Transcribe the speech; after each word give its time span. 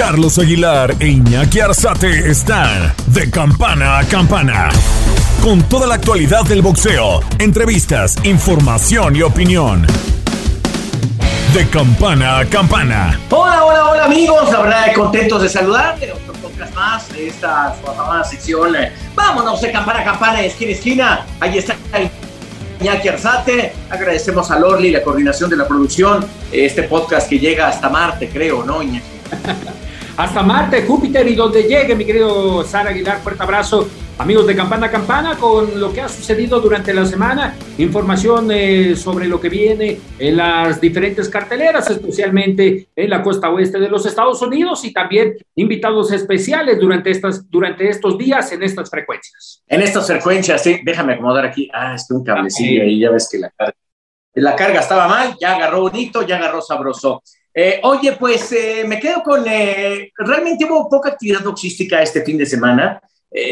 Carlos 0.00 0.38
Aguilar 0.38 0.96
e 0.98 1.08
Iñaki 1.08 1.60
Arzate 1.60 2.30
están 2.30 2.94
de 3.08 3.30
campana 3.30 3.98
a 3.98 4.04
campana. 4.04 4.70
Con 5.42 5.62
toda 5.64 5.86
la 5.86 5.96
actualidad 5.96 6.42
del 6.44 6.62
boxeo, 6.62 7.20
entrevistas, 7.38 8.16
información 8.24 9.14
y 9.14 9.20
opinión. 9.20 9.86
De 11.52 11.68
campana 11.68 12.38
a 12.38 12.46
campana. 12.46 13.20
Hola, 13.28 13.62
hola, 13.62 13.90
hola 13.90 14.04
amigos. 14.06 14.50
La 14.50 14.62
verdad, 14.62 14.94
contentos 14.94 15.42
de 15.42 15.50
saludarle. 15.50 16.12
Otro 16.12 16.32
podcast 16.32 16.74
más 16.74 17.12
de 17.12 17.28
esta 17.28 17.76
su 17.78 17.90
afamada 17.90 18.24
sección. 18.24 18.74
Vámonos 19.14 19.60
de 19.60 19.70
campana 19.70 20.00
a 20.00 20.04
campana, 20.04 20.40
esquina 20.40 20.70
a 20.70 20.74
esquina. 20.74 21.26
Ahí 21.40 21.58
está 21.58 21.76
Iñaki 22.80 23.08
Arzate. 23.08 23.74
Agradecemos 23.90 24.50
a 24.50 24.58
Lorly 24.58 24.92
la 24.92 25.02
coordinación 25.02 25.50
de 25.50 25.58
la 25.58 25.68
producción. 25.68 26.26
Este 26.50 26.84
podcast 26.84 27.28
que 27.28 27.38
llega 27.38 27.68
hasta 27.68 27.90
Marte, 27.90 28.30
creo, 28.30 28.64
¿no, 28.64 28.82
Iñaki? 28.82 29.04
hasta 30.20 30.42
Marte, 30.42 30.82
Júpiter 30.82 31.26
y 31.26 31.34
donde 31.34 31.62
llegue, 31.62 31.94
mi 31.94 32.04
querido 32.04 32.62
Sara 32.62 32.90
Aguilar. 32.90 33.20
Fuerte 33.20 33.42
abrazo, 33.42 33.88
amigos 34.18 34.46
de 34.46 34.54
Campana 34.54 34.88
a 34.88 34.90
Campana, 34.90 35.36
con 35.36 35.80
lo 35.80 35.94
que 35.94 36.02
ha 36.02 36.10
sucedido 36.10 36.60
durante 36.60 36.92
la 36.92 37.06
semana. 37.06 37.56
Información 37.78 38.50
eh, 38.52 38.96
sobre 38.96 39.26
lo 39.26 39.40
que 39.40 39.48
viene 39.48 39.98
en 40.18 40.36
las 40.36 40.78
diferentes 40.78 41.30
carteleras, 41.30 41.88
especialmente 41.88 42.88
en 42.94 43.08
la 43.08 43.22
costa 43.22 43.48
oeste 43.48 43.80
de 43.80 43.88
los 43.88 44.04
Estados 44.04 44.42
Unidos 44.42 44.84
y 44.84 44.92
también 44.92 45.36
invitados 45.54 46.12
especiales 46.12 46.78
durante, 46.78 47.10
estas, 47.10 47.50
durante 47.50 47.88
estos 47.88 48.18
días 48.18 48.52
en 48.52 48.62
estas 48.62 48.90
frecuencias. 48.90 49.62
En 49.66 49.80
estas 49.80 50.06
frecuencias, 50.06 50.62
sí, 50.62 50.80
déjame 50.84 51.14
acomodar 51.14 51.46
aquí. 51.46 51.70
Ah, 51.72 51.94
es 51.94 52.06
que 52.06 52.12
un 52.12 52.24
cablecillo 52.24 52.82
ahí, 52.82 53.00
ya 53.00 53.10
ves 53.10 53.26
que 53.32 53.38
la 53.38 53.48
carga, 53.56 53.74
la 54.34 54.54
carga 54.54 54.80
estaba 54.80 55.08
mal, 55.08 55.34
ya 55.40 55.56
agarró 55.56 55.80
bonito, 55.80 56.26
ya 56.26 56.36
agarró 56.36 56.60
sabroso. 56.60 57.22
Eh, 57.52 57.80
oye, 57.82 58.12
pues 58.12 58.52
eh, 58.52 58.84
me 58.86 59.00
quedo 59.00 59.22
con, 59.22 59.44
eh, 59.46 60.12
realmente 60.16 60.64
hubo 60.64 60.88
poca 60.88 61.10
actividad 61.10 61.42
boxística 61.42 62.00
este 62.00 62.24
fin 62.24 62.38
de 62.38 62.46
semana, 62.46 63.00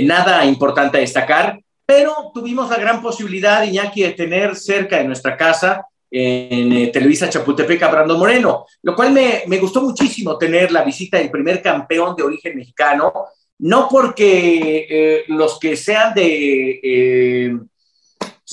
nada 0.02 0.44
importante 0.44 0.96
a 0.96 1.00
destacar, 1.00 1.60
pero 1.86 2.32
tuvimos 2.34 2.68
la 2.68 2.78
gran 2.78 3.00
posibilidad, 3.00 3.62
Iñaki, 3.62 4.02
de 4.02 4.10
tener 4.10 4.56
cerca 4.56 4.98
de 4.98 5.04
nuestra 5.04 5.36
casa 5.36 5.86
en 6.10 6.90
Televisa 6.90 7.28
Chapultepec 7.28 7.82
a 7.82 7.88
Brando 7.88 8.18
Moreno, 8.18 8.66
lo 8.82 8.96
cual 8.96 9.12
me, 9.12 9.44
me, 9.46 9.58
gustó 9.58 9.82
muchísimo 9.82 10.36
tener 10.36 10.72
la 10.72 10.82
visita 10.82 11.18
del 11.18 11.30
primer 11.30 11.62
campeón 11.62 12.16
de 12.16 12.24
origen 12.24 12.56
mexicano, 12.56 13.12
no 13.58 13.88
porque 13.88 15.24
los 15.28 15.60
que 15.60 15.76
sean 15.76 16.12
de 16.14 17.60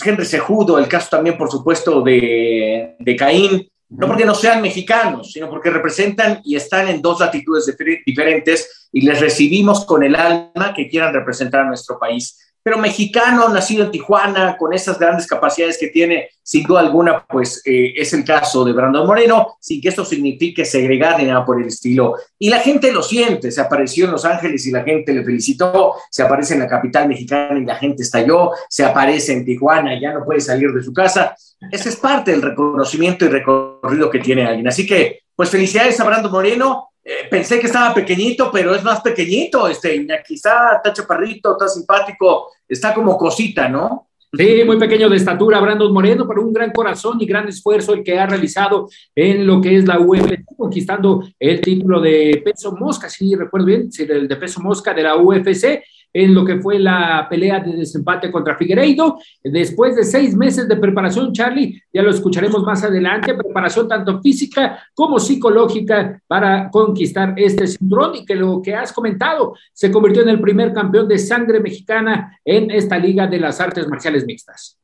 Henry 0.03 0.25
Sejudo, 0.25 0.77
el 0.77 0.87
caso 0.87 1.07
también, 1.09 1.37
por 1.37 1.49
supuesto, 1.49 2.01
de, 2.01 2.95
de 2.99 3.15
Caín, 3.15 3.67
no 3.89 4.07
porque 4.07 4.25
no 4.25 4.33
sean 4.33 4.61
mexicanos, 4.61 5.31
sino 5.31 5.49
porque 5.49 5.69
representan 5.69 6.41
y 6.43 6.55
están 6.55 6.87
en 6.87 7.01
dos 7.01 7.19
latitudes 7.19 7.73
diferentes 8.05 8.89
y 8.91 9.01
les 9.01 9.19
recibimos 9.19 9.85
con 9.85 10.03
el 10.03 10.15
alma 10.15 10.73
que 10.75 10.87
quieran 10.89 11.13
representar 11.13 11.61
a 11.61 11.67
nuestro 11.67 11.99
país 11.99 12.54
pero 12.65 12.79
mexicano, 12.79 13.47
nacido 13.49 13.85
en 13.85 13.91
Tijuana, 13.91 14.57
con 14.57 14.73
esas 14.73 14.97
grandes 14.97 15.27
capacidades 15.27 15.77
que 15.77 15.89
tiene, 15.89 16.29
sin 16.41 16.63
duda 16.63 16.79
alguna, 16.79 17.23
pues 17.23 17.61
eh, 17.63 17.93
es 17.95 18.11
el 18.13 18.25
caso 18.25 18.65
de 18.65 18.73
Brandon 18.73 19.05
Moreno, 19.05 19.55
sin 19.59 19.79
que 19.79 19.89
esto 19.89 20.03
signifique 20.03 20.65
segregar 20.65 21.19
ni 21.19 21.25
nada 21.25 21.45
por 21.45 21.61
el 21.61 21.67
estilo. 21.67 22.15
Y 22.39 22.49
la 22.49 22.57
gente 22.57 22.91
lo 22.91 23.03
siente, 23.03 23.51
se 23.51 23.61
apareció 23.61 24.05
en 24.05 24.13
Los 24.13 24.25
Ángeles 24.25 24.65
y 24.65 24.71
la 24.71 24.81
gente 24.81 25.13
le 25.13 25.23
felicitó, 25.23 25.93
se 26.09 26.23
aparece 26.23 26.55
en 26.55 26.61
la 26.61 26.67
capital 26.67 27.07
mexicana 27.07 27.59
y 27.59 27.65
la 27.65 27.75
gente 27.75 28.01
estalló, 28.01 28.49
se 28.67 28.83
aparece 28.83 29.33
en 29.33 29.45
Tijuana 29.45 29.99
ya 30.01 30.13
no 30.13 30.25
puede 30.25 30.41
salir 30.41 30.71
de 30.71 30.81
su 30.81 30.91
casa. 30.91 31.35
Ese 31.71 31.89
es 31.89 31.97
parte 31.97 32.31
del 32.31 32.41
reconocimiento 32.41 33.25
y 33.25 33.27
recorrido 33.27 34.09
que 34.09 34.17
tiene 34.17 34.43
alguien. 34.43 34.67
Así 34.67 34.87
que, 34.87 35.19
pues 35.35 35.51
felicidades 35.51 35.99
a 35.99 36.03
Brandon 36.03 36.31
Moreno, 36.31 36.89
eh, 37.07 37.27
pensé 37.29 37.59
que 37.59 37.67
estaba 37.67 37.93
pequeñito, 37.93 38.49
pero 38.51 38.73
es 38.73 38.83
más 38.83 38.99
pequeñito, 39.01 39.67
este, 39.67 40.07
quizá 40.27 40.77
está 40.77 40.91
chaparrito, 40.91 41.51
está 41.51 41.67
simpático, 41.67 42.51
está 42.67 42.95
como 42.95 43.15
cosita, 43.15 43.69
¿no? 43.69 44.07
Sí, 44.33 44.63
muy 44.65 44.79
pequeño 44.79 45.07
de 45.07 45.15
estatura, 45.15 45.61
Brandon 45.61 45.93
Moreno, 45.93 46.27
pero 46.27 46.41
un 46.41 46.51
gran 46.51 46.71
corazón 46.71 47.17
y 47.21 47.27
gran 47.27 47.47
esfuerzo 47.47 47.93
el 47.93 48.03
que 48.03 48.17
ha 48.17 48.25
realizado 48.25 48.89
en 49.13 49.45
lo 49.45 49.61
que 49.61 49.77
es 49.77 49.85
la 49.85 49.99
UFC, 49.99 50.43
conquistando 50.57 51.23
el 51.39 51.61
título 51.61 52.01
de 52.01 52.41
peso 52.43 52.71
mosca, 52.73 53.07
si 53.07 53.35
recuerdo 53.35 53.67
bien, 53.67 53.89
el 53.97 54.27
de 54.27 54.35
peso 54.35 54.59
mosca 54.59 54.93
de 54.93 55.03
la 55.03 55.15
UFC, 55.15 55.83
en 56.15 56.33
lo 56.33 56.45
que 56.45 56.61
fue 56.61 56.79
la 56.79 57.27
pelea 57.29 57.59
de 57.59 57.75
desempate 57.75 58.31
contra 58.31 58.55
Figueiredo. 58.55 59.19
Después 59.43 59.97
de 59.97 60.05
seis 60.05 60.33
meses 60.33 60.65
de 60.65 60.77
preparación, 60.77 61.33
Charlie, 61.33 61.83
ya 61.91 62.01
lo 62.01 62.09
escucharemos 62.09 62.63
más 62.63 62.81
adelante, 62.85 63.33
preparación 63.33 63.89
tanto 63.89 64.21
física 64.21 64.81
como 64.93 65.19
psicológica 65.19 66.21
para 66.25 66.69
conquistar 66.71 67.33
este 67.35 67.67
cinturón 67.67 68.15
y 68.15 68.25
que 68.25 68.33
lo 68.33 68.61
que 68.61 68.73
has 68.73 68.93
comentado, 68.93 69.55
se 69.73 69.91
convirtió 69.91 70.21
en 70.21 70.29
el 70.29 70.39
primer 70.39 70.71
campeón 70.71 71.05
de 71.09 71.19
sangre 71.19 71.59
mexicana 71.59 72.39
en 72.45 72.71
esta 72.71 72.97
liga 72.97 73.27
de 73.27 73.39
las 73.39 73.59
artes 73.59 73.85
marciales 73.85 74.25
mixtas. 74.25 74.79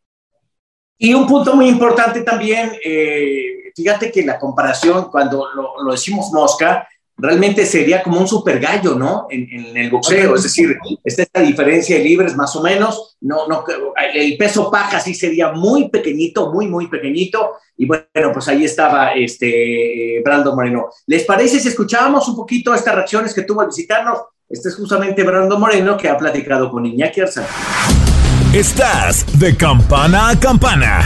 Y 0.98 1.14
un 1.14 1.26
punto 1.26 1.56
muy 1.56 1.70
importante 1.70 2.24
también, 2.24 2.74
eh, 2.84 3.72
fíjate 3.74 4.12
que 4.12 4.26
la 4.26 4.38
comparación, 4.38 5.06
cuando 5.10 5.48
lo, 5.56 5.82
lo 5.82 5.92
decimos 5.94 6.30
mosca, 6.34 6.86
realmente 7.22 7.66
sería 7.66 8.02
como 8.02 8.20
un 8.20 8.28
super 8.28 8.60
gallo, 8.60 8.96
¿no? 8.96 9.28
En, 9.30 9.78
el 9.78 9.90
boxeo, 9.90 10.36
es 10.36 10.44
decir, 10.44 10.78
esta 11.04 11.42
diferencia 11.42 11.98
de 11.98 12.04
libres 12.04 12.36
más 12.36 12.56
o 12.56 12.64
menos, 12.64 13.18
no, 13.22 13.48
no, 13.48 13.64
el 14.14 14.38
peso 14.38 14.72
paja 14.72 15.00
sí 15.00 15.14
sería 15.14 15.52
muy 15.52 15.90
pequeñito, 15.90 16.52
muy, 16.52 16.68
muy 16.68 16.88
pequeñito, 16.88 17.52
y 17.78 17.86
bueno, 17.86 18.32
pues 18.34 18.48
ahí 18.48 18.66
estaba 18.66 19.14
este 19.14 20.22
Brando 20.24 20.56
Moreno. 20.56 20.90
¿Les 21.08 21.24
parece 21.24 21.60
si 21.60 21.68
escuchábamos 21.68 22.28
un 22.28 22.36
poquito 22.36 22.74
estas 22.74 22.96
reacciones 22.96 23.34
que 23.34 23.44
tuvo 23.44 23.62
al 23.62 23.68
visitarnos? 23.68 24.20
Este 24.50 24.70
es 24.70 24.76
justamente 24.76 25.24
Brando 25.24 25.58
Moreno 25.58 25.96
que 25.96 26.10
ha 26.10 26.18
platicado 26.18 26.70
con 26.70 26.86
Iñaki 26.86 27.22
Arzán. 27.22 27.46
Estás 28.54 29.26
de 29.40 29.56
campana 29.56 30.30
a 30.30 30.40
campana. 30.40 31.06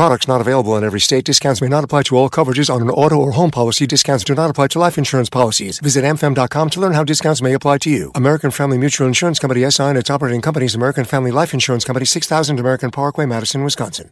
Products 0.00 0.26
not 0.26 0.40
available 0.40 0.78
in 0.78 0.82
every 0.82 0.98
state. 0.98 1.26
Discounts 1.26 1.60
may 1.60 1.68
not 1.68 1.84
apply 1.84 2.04
to 2.04 2.16
all 2.16 2.30
coverages 2.30 2.70
on 2.74 2.80
an 2.80 2.88
auto 2.88 3.16
or 3.16 3.32
home 3.32 3.50
policy. 3.50 3.86
Discounts 3.86 4.24
do 4.24 4.34
not 4.34 4.48
apply 4.48 4.68
to 4.68 4.78
life 4.78 4.96
insurance 4.96 5.28
policies. 5.28 5.78
Visit 5.78 6.06
amfam.com 6.06 6.70
to 6.70 6.80
learn 6.80 6.94
how 6.94 7.04
discounts 7.04 7.42
may 7.42 7.52
apply 7.52 7.76
to 7.80 7.90
you. 7.90 8.10
American 8.14 8.50
Family 8.50 8.78
Mutual 8.78 9.06
Insurance 9.06 9.38
Company 9.38 9.70
SI 9.70 9.82
and 9.82 9.98
its 9.98 10.08
operating 10.08 10.40
companies 10.40 10.74
American 10.74 11.04
Family 11.04 11.30
Life 11.30 11.52
Insurance 11.52 11.84
Company 11.84 12.06
6000 12.06 12.58
American 12.58 12.90
Parkway, 12.90 13.26
Madison, 13.26 13.62
Wisconsin. 13.62 14.10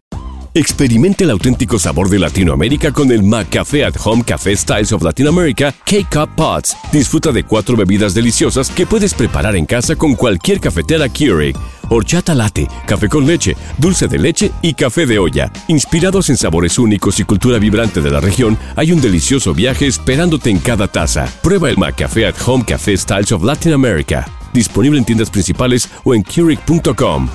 Experimente 0.53 1.25
el 1.25 1.31
auténtico 1.31 1.79
sabor 1.79 2.11
de 2.11 2.19
Latinoamérica 2.19 2.93
con 2.93 3.11
el 3.11 3.23
McCafé 3.23 3.87
at 3.87 3.95
Home 4.05 4.25
Café 4.25 4.57
Styles 4.57 4.93
of 4.93 5.03
Latin 5.03 5.29
America 5.29 5.73
K-Cup 5.87 6.37
Pots. 6.37 6.77
Disfruta 6.93 7.33
de 7.33 7.45
cuatro 7.45 7.79
bebidas 7.79 8.13
deliciosas 8.13 8.69
que 8.69 8.87
puedes 8.87 9.15
preparar 9.15 9.57
en 9.57 9.65
casa 9.65 9.97
con 9.97 10.17
cualquier 10.17 10.61
cafetera 10.61 11.09
Keurig 11.09 11.57
horchata 11.89 12.35
latte, 12.35 12.69
café 12.87 13.09
con 13.09 13.27
leche, 13.27 13.57
dulce 13.79 14.09
de 14.09 14.19
leche 14.19 14.53
y 14.63 14.75
café 14.75 15.07
de 15.07 15.19
olla. 15.19 15.51
Inspirados 15.69 16.31
en 16.31 16.37
sabores 16.37 16.79
únicos 16.79 17.19
y 17.21 17.25
cultura 17.25 17.59
vibrante 17.59 18.01
de 18.01 18.11
la 18.11 18.21
región, 18.21 18.59
hay 18.77 18.93
un 18.93 19.01
delicioso 19.01 19.55
viaje 19.55 19.87
esperándote 19.87 20.51
en 20.51 20.59
cada 20.59 20.89
taza. 20.89 21.27
Prueba 21.43 21.71
el 21.71 21.79
McCafé 21.79 22.27
at 22.27 22.35
Home 22.47 22.65
Café 22.65 22.97
Styles 22.97 23.33
of 23.33 23.43
Latin 23.43 23.73
America. 23.73 24.27
Disponible 24.53 24.99
en 24.99 25.05
tiendas 25.05 25.31
principales 25.31 25.89
o 26.05 26.15
en 26.15 26.23
Keurig.com. 26.23 27.29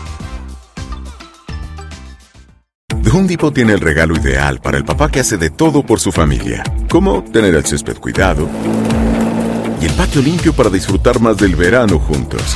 Home 3.12 3.28
Depot 3.28 3.54
tiene 3.54 3.74
el 3.74 3.80
regalo 3.80 4.16
ideal 4.16 4.60
para 4.60 4.78
el 4.78 4.86
papá 4.86 5.12
que 5.12 5.20
hace 5.20 5.38
de 5.38 5.52
todo 5.52 5.86
por 5.86 6.00
su 6.00 6.12
familia, 6.12 6.64
como 6.90 7.24
tener 7.24 7.54
el 7.54 7.64
césped 7.64 7.98
cuidado 7.98 8.50
y 9.80 9.86
el 9.86 9.94
patio 9.94 10.22
limpio 10.22 10.54
para 10.54 10.70
disfrutar 10.70 11.20
más 11.20 11.38
del 11.38 11.56
verano 11.56 12.00
juntos. 12.00 12.56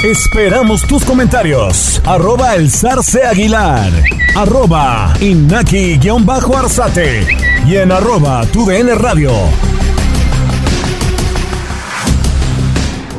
Esperamos 0.00 0.82
tus 0.82 1.04
comentarios. 1.04 2.00
Arroba 2.04 2.54
el 2.56 2.70
zarce 2.70 3.24
aguilar. 3.24 3.90
Arroba 4.34 5.12
inaki-arzate. 5.20 7.26
Y 7.66 7.76
en 7.76 7.92
arroba 7.92 8.44
tu 8.46 8.66
radio. 8.68 9.30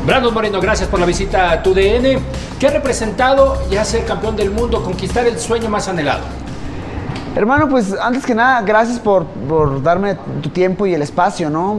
Brandon 0.04 0.34
Moreno, 0.34 0.60
gracias 0.60 0.90
por 0.90 1.00
la 1.00 1.06
visita 1.06 1.52
a 1.52 1.62
tu 1.62 1.72
DN. 1.72 2.18
¿Qué 2.58 2.66
ha 2.66 2.70
representado 2.70 3.62
ya 3.70 3.82
ser 3.84 4.04
campeón 4.04 4.36
del 4.36 4.50
mundo, 4.50 4.82
conquistar 4.82 5.26
el 5.26 5.38
sueño 5.38 5.70
más 5.70 5.88
anhelado? 5.88 6.24
Hermano, 7.34 7.70
pues 7.70 7.94
antes 7.98 8.26
que 8.26 8.34
nada, 8.34 8.60
gracias 8.60 8.98
por, 8.98 9.24
por 9.24 9.82
darme 9.82 10.16
tu 10.42 10.50
tiempo 10.50 10.86
y 10.86 10.92
el 10.92 11.00
espacio, 11.00 11.48
¿no? 11.48 11.78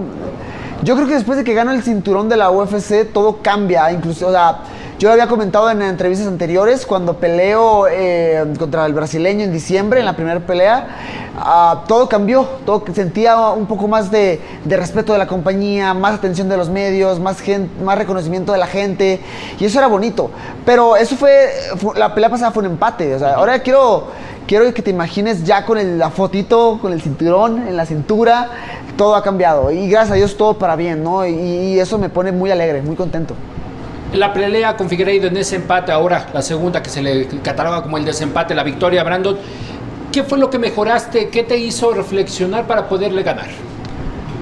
Yo 0.83 0.95
creo 0.95 1.07
que 1.07 1.13
después 1.13 1.37
de 1.37 1.43
que 1.43 1.53
gano 1.53 1.71
el 1.71 1.81
cinturón 1.81 2.29
de 2.29 2.37
la 2.37 2.51
UFC, 2.51 3.11
todo 3.11 3.37
cambia. 3.41 3.91
Incluso, 3.91 4.27
o 4.27 4.31
sea, 4.31 4.59
yo 4.97 5.11
había 5.11 5.27
comentado 5.27 5.69
en 5.69 5.81
entrevistas 5.81 6.27
anteriores, 6.27 6.85
cuando 6.85 7.17
peleo 7.17 7.87
eh, 7.89 8.45
contra 8.57 8.85
el 8.85 8.93
brasileño 8.93 9.43
en 9.43 9.51
diciembre, 9.51 9.99
en 9.99 10.05
la 10.05 10.15
primera 10.15 10.39
pelea, 10.39 10.87
ah, 11.37 11.83
todo 11.87 12.07
cambió. 12.07 12.47
Todo, 12.65 12.83
sentía 12.93 13.49
un 13.49 13.65
poco 13.65 13.87
más 13.87 14.09
de, 14.09 14.39
respeto 14.65 15.11
de 15.11 15.19
la 15.19 15.27
compañía, 15.27 15.93
más 15.93 16.15
atención 16.15 16.47
de 16.47 16.57
los 16.57 16.69
medios, 16.69 17.19
más, 17.19 17.43
reconocimiento 17.95 18.53
de 18.53 18.57
la 18.57 18.67
gente. 18.67 19.19
Y 19.59 19.65
eso 19.65 19.79
era 19.79 19.87
bonito. 19.87 20.31
Pero 20.65 20.95
eso 20.95 21.15
fue, 21.15 21.49
la 21.95 22.13
pelea 22.13 22.29
pasada 22.29 22.51
fue 22.51 22.63
un 22.63 22.71
empate. 22.71 23.17
Ahora 23.35 23.59
quiero 23.59 24.07
quiero 24.47 24.71
que 24.73 24.81
te 24.81 24.91
imagines 24.91 25.43
ya 25.43 25.65
con 25.65 25.97
la 25.97 26.09
fotito, 26.09 26.77
con 26.81 26.93
el 26.93 27.01
cinturón 27.01 27.67
en 27.67 27.75
la 27.75 27.85
cintura, 27.85 28.49
todo 28.97 29.15
ha 29.15 29.23
cambiado. 29.23 29.71
Y 29.71 29.89
gracias 29.89 30.11
a 30.11 30.15
Dios 30.15 30.37
todo 30.37 30.57
para 30.57 30.75
bien, 30.75 31.03
¿no? 31.03 31.25
Y, 31.25 31.79
eso 31.79 31.97
me 31.97 32.09
pone 32.09 32.31
muy 32.31 32.51
alegre, 32.51 32.81
muy 32.81 32.95
contento. 32.95 33.35
La 34.13 34.31
pelea 34.33 34.77
con 34.77 34.87
Figueiredo 34.87 35.27
en 35.27 35.37
ese 35.37 35.57
empate, 35.57 35.91
ahora 35.91 36.27
la 36.33 36.41
segunda 36.41 36.81
que 36.81 36.89
se 36.89 37.01
le 37.01 37.27
cataloga 37.43 37.81
como 37.81 37.97
el 37.97 38.05
desempate, 38.05 38.55
la 38.55 38.63
victoria, 38.63 39.03
Brandon. 39.03 39.37
¿Qué 40.11 40.23
fue 40.23 40.37
lo 40.37 40.49
que 40.49 40.57
mejoraste? 40.59 41.29
¿Qué 41.29 41.43
te 41.43 41.57
hizo 41.57 41.91
reflexionar 41.93 42.65
para 42.65 42.87
poderle 42.87 43.23
ganar? 43.23 43.47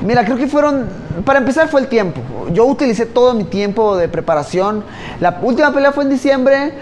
Mira, 0.04 0.26
creo 0.26 0.38
que 0.38 0.48
fueron, 0.48 0.88
para 1.26 1.40
empezar 1.40 1.70
fue 1.70 1.82
el 1.82 1.88
tiempo. 1.88 2.22
Yo 2.52 2.66
utilicé 2.66 3.06
todo 3.06 3.34
mi 3.34 3.46
tiempo 3.46 3.96
de 3.96 4.10
preparación. 4.10 4.84
La 5.22 5.40
última 5.42 5.74
pelea 5.74 5.94
fue 5.94 6.04
en 6.04 6.10
diciembre, 6.10 6.74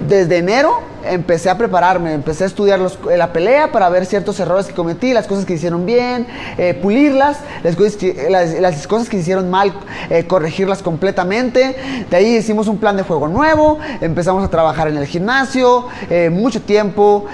desde 0.00 0.38
enero 0.38 0.80
empecé 1.04 1.50
a 1.50 1.56
prepararme, 1.56 2.12
empecé 2.12 2.44
a 2.44 2.46
estudiar 2.48 2.80
la 2.80 3.32
pelea 3.32 3.70
para 3.70 3.88
ver 3.88 4.06
ciertos 4.06 4.38
errores 4.40 4.66
que 4.66 4.74
cometí, 4.74 5.12
las 5.12 5.26
cosas 5.26 5.44
que 5.44 5.54
hicieron 5.54 5.86
bien, 5.86 6.26
eh, 6.58 6.74
pulirlas, 6.74 7.38
las 7.62 7.76
cosas, 7.76 9.08
que, 9.08 9.16
hicieron 9.16 9.50
mal, 9.50 9.72
eh, 10.10 10.26
corregirlas 10.26 10.82
completamente. 10.82 11.76
De 12.10 12.16
ahí 12.16 12.36
hicimos 12.36 12.68
un 12.68 12.78
plan 12.78 12.96
de 12.96 13.02
juego 13.02 13.28
nuevo, 13.28 13.78
empezamos 14.00 14.44
a 14.44 14.48
trabajar 14.48 14.88
en 14.88 14.96
el 14.96 15.06
gimnasio, 15.06 15.86
eh, 16.10 16.30
mucho 16.30 16.60
tiempo. 16.62 17.26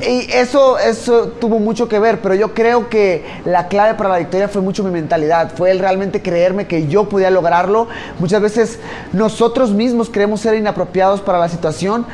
Y 0.00 0.30
eso, 0.32 0.78
eso 0.78 1.28
tuvo 1.40 1.58
mucho 1.58 1.88
que 1.88 1.98
ver, 1.98 2.20
pero 2.20 2.34
yo 2.34 2.54
creo 2.54 2.88
que 2.88 3.24
la 3.44 3.66
clave 3.66 3.94
para 3.94 4.10
la 4.10 4.18
victoria 4.18 4.48
fue 4.48 4.62
mucho 4.62 4.84
mi 4.84 4.90
mentalidad, 4.90 5.52
fue 5.56 5.72
el 5.72 5.80
realmente 5.80 6.22
creerme 6.22 6.68
que 6.68 6.86
yo 6.86 7.08
podía 7.08 7.30
lograrlo. 7.30 7.88
Muchas 8.20 8.40
veces 8.40 8.78
nosotros 9.12 9.72
mismos 9.72 10.08
creemos 10.08 10.40
ser 10.40 10.54
inapropiados 10.54 11.20
para 11.20 11.38
la 11.38 11.48
situación, 11.48 12.06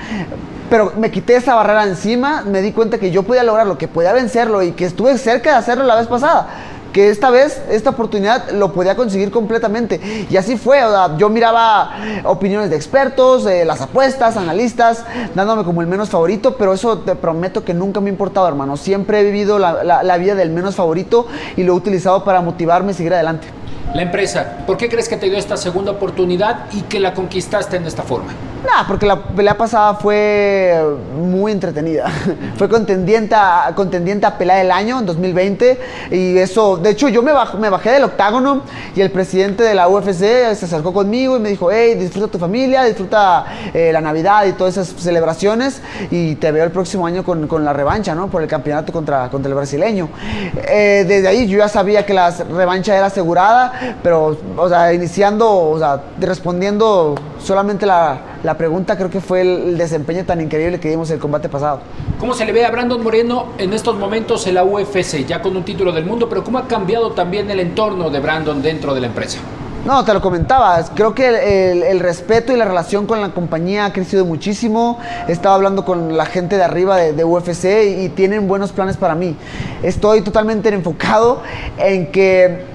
pero 0.70 0.92
me 0.96 1.10
quité 1.10 1.36
esa 1.36 1.54
barrera 1.54 1.84
encima, 1.84 2.42
me 2.42 2.62
di 2.62 2.72
cuenta 2.72 2.98
que 2.98 3.10
yo 3.10 3.22
podía 3.22 3.42
lograrlo, 3.42 3.76
que 3.76 3.86
podía 3.86 4.14
vencerlo 4.14 4.62
y 4.62 4.72
que 4.72 4.86
estuve 4.86 5.18
cerca 5.18 5.50
de 5.50 5.56
hacerlo 5.56 5.84
la 5.84 5.96
vez 5.96 6.06
pasada 6.06 6.63
que 6.94 7.10
esta 7.10 7.28
vez, 7.28 7.60
esta 7.70 7.90
oportunidad 7.90 8.52
lo 8.52 8.72
podía 8.72 8.94
conseguir 8.94 9.32
completamente. 9.32 10.00
Y 10.30 10.36
así 10.36 10.56
fue, 10.56 10.78
yo 11.18 11.28
miraba 11.28 11.90
opiniones 12.22 12.70
de 12.70 12.76
expertos, 12.76 13.44
las 13.66 13.80
apuestas, 13.80 14.36
analistas, 14.36 15.04
dándome 15.34 15.64
como 15.64 15.80
el 15.80 15.88
menos 15.88 16.08
favorito, 16.08 16.56
pero 16.56 16.72
eso 16.72 16.98
te 16.98 17.16
prometo 17.16 17.64
que 17.64 17.74
nunca 17.74 18.00
me 18.00 18.10
ha 18.10 18.12
importado, 18.12 18.46
hermano. 18.46 18.76
Siempre 18.76 19.20
he 19.20 19.24
vivido 19.24 19.58
la 19.58 20.16
vida 20.18 20.36
del 20.36 20.50
menos 20.50 20.76
favorito 20.76 21.26
y 21.56 21.64
lo 21.64 21.72
he 21.72 21.76
utilizado 21.76 22.22
para 22.22 22.40
motivarme 22.40 22.92
y 22.92 22.94
seguir 22.94 23.12
adelante. 23.12 23.48
La 23.92 24.02
empresa, 24.02 24.58
¿por 24.64 24.76
qué 24.76 24.88
crees 24.88 25.08
que 25.08 25.16
te 25.16 25.28
dio 25.28 25.36
esta 25.36 25.56
segunda 25.56 25.90
oportunidad 25.90 26.66
y 26.72 26.82
que 26.82 27.00
la 27.00 27.12
conquistaste 27.12 27.76
en 27.76 27.86
esta 27.86 28.04
forma? 28.04 28.32
Nah, 28.64 28.86
porque 28.86 29.06
la 29.06 29.22
pelea 29.22 29.56
pasada 29.56 29.94
fue 29.94 30.82
muy 31.16 31.52
entretenida. 31.52 32.10
fue 32.56 32.68
contendiente 32.68 33.34
a, 33.34 33.72
contendiente 33.74 34.26
a 34.26 34.38
pelea 34.38 34.56
del 34.56 34.70
año 34.70 34.98
en 34.98 35.06
2020 35.06 35.80
y 36.10 36.38
eso, 36.38 36.76
de 36.76 36.90
hecho 36.90 37.08
yo 37.08 37.22
me, 37.22 37.32
me 37.58 37.68
bajé 37.68 37.90
del 37.90 38.04
octágono 38.04 38.62
y 38.96 39.00
el 39.00 39.10
presidente 39.10 39.62
de 39.62 39.74
la 39.74 39.88
UFC 39.88 40.54
se 40.54 40.64
acercó 40.64 40.92
conmigo 40.92 41.36
y 41.36 41.40
me 41.40 41.50
dijo, 41.50 41.70
hey, 41.70 41.94
disfruta 41.94 42.28
tu 42.28 42.38
familia, 42.38 42.84
disfruta 42.84 43.44
eh, 43.72 43.90
la 43.92 44.00
Navidad 44.00 44.46
y 44.46 44.52
todas 44.52 44.76
esas 44.76 44.88
celebraciones 45.00 45.82
y 46.10 46.36
te 46.36 46.50
veo 46.50 46.64
el 46.64 46.70
próximo 46.70 47.06
año 47.06 47.22
con, 47.22 47.46
con 47.46 47.64
la 47.64 47.72
revancha, 47.72 48.14
¿no? 48.14 48.28
Por 48.28 48.42
el 48.42 48.48
campeonato 48.48 48.92
contra, 48.92 49.28
contra 49.28 49.48
el 49.48 49.54
brasileño. 49.54 50.08
Eh, 50.68 51.04
desde 51.06 51.28
ahí 51.28 51.46
yo 51.46 51.58
ya 51.58 51.68
sabía 51.68 52.06
que 52.06 52.14
la 52.14 52.30
revancha 52.30 52.96
era 52.96 53.06
asegurada 53.06 53.94
pero, 54.02 54.36
o 54.56 54.68
sea, 54.68 54.92
iniciando, 54.92 55.70
o 55.70 55.78
sea, 55.78 56.00
respondiendo 56.20 57.14
solamente 57.38 57.86
la, 57.86 58.18
la 58.44 58.58
pregunta, 58.58 58.96
creo 58.96 59.10
que 59.10 59.20
fue 59.20 59.40
el, 59.40 59.78
desempeño 59.78 60.24
tan 60.24 60.40
increíble 60.40 60.78
que 60.78 60.90
dimos 60.90 61.10
el 61.10 61.18
combate 61.18 61.48
pasado. 61.48 61.80
¿Cómo 62.20 62.34
se 62.34 62.44
le 62.44 62.52
ve 62.52 62.64
a 62.64 62.70
Brandon 62.70 63.02
Moreno 63.02 63.46
en 63.58 63.72
estos 63.72 63.96
momentos 63.96 64.46
en 64.46 64.54
la 64.54 64.64
UFC, 64.64 65.26
ya 65.26 65.42
con 65.42 65.56
un 65.56 65.64
título 65.64 65.92
del 65.92 66.04
mundo, 66.04 66.28
pero 66.28 66.44
cómo 66.44 66.58
ha 66.58 66.68
cambiado 66.68 67.12
también 67.12 67.50
el 67.50 67.58
entorno 67.58 68.10
de 68.10 68.20
Brandon 68.20 68.62
dentro 68.62 68.94
de 68.94 69.00
la 69.00 69.06
empresa? 69.06 69.38
No, 69.86 70.04
te 70.04 70.14
lo 70.14 70.20
comentaba. 70.20 70.82
Creo 70.94 71.14
que 71.14 71.90
el, 71.90 72.00
respeto 72.00 72.52
y 72.52 72.56
la 72.56 72.64
relación 72.64 73.06
con 73.06 73.20
la 73.20 73.30
compañía 73.30 73.86
ha 73.86 73.92
crecido 73.92 74.24
muchísimo. 74.24 74.98
He 75.28 75.32
estado 75.32 75.54
hablando 75.54 75.84
con 75.84 76.16
la 76.16 76.24
gente 76.24 76.56
de 76.56 76.64
arriba 76.64 76.96
de, 76.96 77.24
UFC 77.24 77.64
y, 77.64 78.04
y, 78.04 78.08
tienen 78.10 78.48
buenos 78.48 78.72
planes 78.72 78.96
para 78.96 79.14
mí. 79.14 79.36
Estoy 79.82 80.22
totalmente 80.22 80.68
enfocado 80.74 81.42
en 81.78 82.10
que 82.10 82.74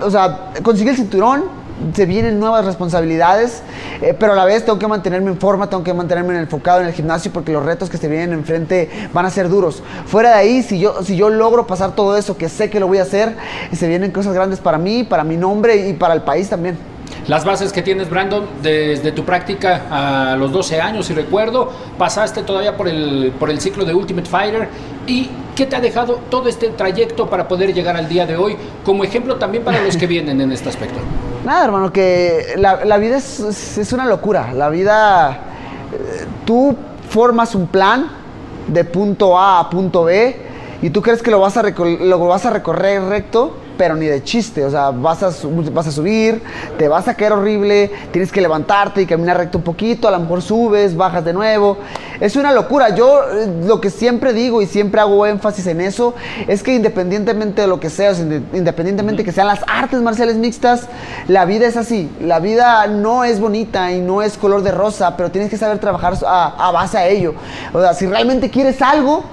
o 0.00 0.10
sea, 0.10 0.50
conseguí 0.62 0.90
el 0.90 0.96
cinturón, 0.96 1.44
se 1.94 2.06
vienen 2.06 2.38
nuevas 2.38 2.64
responsabilidades, 2.64 3.62
eh, 4.00 4.14
pero 4.18 4.32
a 4.32 4.36
la 4.36 4.44
vez 4.44 4.64
tengo 4.64 4.78
que 4.78 4.88
mantenerme 4.88 5.30
en 5.30 5.38
forma, 5.38 5.68
tengo 5.68 5.82
que 5.82 5.94
mantenerme 5.94 6.38
enfocado 6.38 6.80
en 6.80 6.86
el 6.86 6.92
gimnasio 6.92 7.32
porque 7.32 7.52
los 7.52 7.64
retos 7.64 7.90
que 7.90 7.96
se 7.96 8.08
vienen 8.08 8.32
enfrente 8.32 8.88
van 9.12 9.26
a 9.26 9.30
ser 9.30 9.48
duros. 9.48 9.82
Fuera 10.06 10.30
de 10.30 10.34
ahí, 10.36 10.62
si 10.62 10.78
yo, 10.78 11.02
si 11.02 11.16
yo 11.16 11.30
logro 11.30 11.66
pasar 11.66 11.94
todo 11.94 12.16
eso, 12.16 12.36
que 12.36 12.48
sé 12.48 12.70
que 12.70 12.80
lo 12.80 12.86
voy 12.86 12.98
a 12.98 13.02
hacer, 13.02 13.36
se 13.72 13.88
vienen 13.88 14.10
cosas 14.10 14.34
grandes 14.34 14.60
para 14.60 14.78
mí, 14.78 15.04
para 15.04 15.24
mi 15.24 15.36
nombre 15.36 15.88
y 15.88 15.92
para 15.92 16.14
el 16.14 16.22
país 16.22 16.48
también. 16.48 16.78
Las 17.28 17.44
bases 17.44 17.72
que 17.72 17.82
tienes, 17.82 18.10
Brandon, 18.10 18.46
desde 18.62 19.12
tu 19.12 19.24
práctica 19.24 19.82
a 19.90 20.36
los 20.36 20.50
12 20.50 20.80
años, 20.80 21.06
si 21.06 21.14
recuerdo, 21.14 21.70
pasaste 21.96 22.42
todavía 22.42 22.76
por 22.76 22.88
el, 22.88 23.32
por 23.38 23.48
el 23.48 23.60
ciclo 23.60 23.84
de 23.84 23.94
Ultimate 23.94 24.28
Fighter 24.28 24.68
y 25.06 25.30
¿qué 25.54 25.66
te 25.66 25.76
ha 25.76 25.80
dejado 25.80 26.20
todo 26.30 26.48
este 26.48 26.68
trayecto 26.68 27.28
para 27.30 27.46
poder 27.46 27.72
llegar 27.72 27.96
al 27.96 28.08
día 28.08 28.26
de 28.26 28.36
hoy 28.36 28.56
como 28.84 29.04
ejemplo 29.04 29.36
también 29.36 29.62
para 29.62 29.82
los 29.82 29.96
que 29.96 30.06
vienen 30.08 30.40
en 30.40 30.50
este 30.50 30.68
aspecto? 30.68 30.98
Nada, 31.44 31.64
hermano, 31.64 31.92
que 31.92 32.54
la, 32.56 32.96
vida 32.98 33.16
es, 33.16 33.78
es, 33.78 33.92
una 33.92 34.06
locura. 34.06 34.52
La 34.52 34.68
vida, 34.68 35.30
eh, 35.92 36.26
tú 36.44 36.76
formas 37.08 37.54
un 37.54 37.66
plan 37.66 38.10
de 38.66 38.84
punto 38.84 39.38
A 39.38 39.60
a 39.60 39.70
punto 39.70 40.04
B 40.04 40.36
y 40.82 40.90
tú 40.90 41.02
crees 41.02 41.22
que 41.22 41.30
lo 41.30 41.40
vas 41.40 41.56
a, 41.56 41.62
lo 41.62 42.26
vas 42.26 42.46
a 42.46 42.50
recorrer 42.50 43.02
recto 43.02 43.61
pero 43.76 43.94
ni 43.94 44.06
de 44.06 44.22
chiste. 44.22 44.64
O 44.64 44.70
sea, 44.70 44.90
vas 44.90 45.22
a, 45.22 45.30
vas 45.72 45.86
a 45.86 45.90
subir, 45.90 46.42
te 46.78 46.88
vas 46.88 47.08
a 47.08 47.14
caer 47.14 47.32
horrible, 47.32 47.90
tienes 48.10 48.30
que 48.30 48.40
levantarte 48.40 49.02
y 49.02 49.06
caminar 49.06 49.36
recto 49.36 49.58
un 49.58 49.64
poquito, 49.64 50.08
a 50.08 50.10
lo 50.10 50.20
mejor 50.20 50.42
subes, 50.42 50.96
bajas 50.96 51.24
de 51.24 51.32
nuevo. 51.32 51.78
Es 52.20 52.36
una 52.36 52.52
locura. 52.52 52.94
Yo 52.94 53.22
eh, 53.22 53.48
lo 53.64 53.80
que 53.80 53.90
siempre 53.90 54.32
digo 54.32 54.62
y 54.62 54.66
siempre 54.66 55.00
hago 55.00 55.26
énfasis 55.26 55.66
en 55.66 55.80
eso 55.80 56.14
es 56.46 56.62
que 56.62 56.74
independientemente 56.74 57.62
de 57.62 57.68
lo 57.68 57.80
que 57.80 57.90
sea, 57.90 58.12
independientemente 58.12 59.24
que 59.24 59.32
sean 59.32 59.46
las 59.46 59.60
artes 59.66 60.00
marciales 60.00 60.36
mixtas, 60.36 60.88
la 61.28 61.44
vida 61.44 61.66
es 61.66 61.76
así. 61.76 62.10
La 62.20 62.38
vida 62.38 62.86
no 62.86 63.24
es 63.24 63.40
bonita 63.40 63.92
y 63.92 64.00
no 64.00 64.22
es 64.22 64.36
color 64.36 64.62
de 64.62 64.72
rosa, 64.72 65.16
pero 65.16 65.30
tienes 65.30 65.50
que 65.50 65.56
saber 65.56 65.78
trabajar 65.78 66.14
a, 66.26 66.68
a 66.68 66.70
base 66.70 66.98
a 66.98 67.08
ello. 67.08 67.34
O 67.72 67.80
sea, 67.80 67.94
si 67.94 68.06
realmente 68.06 68.50
quieres 68.50 68.80
algo, 68.82 69.24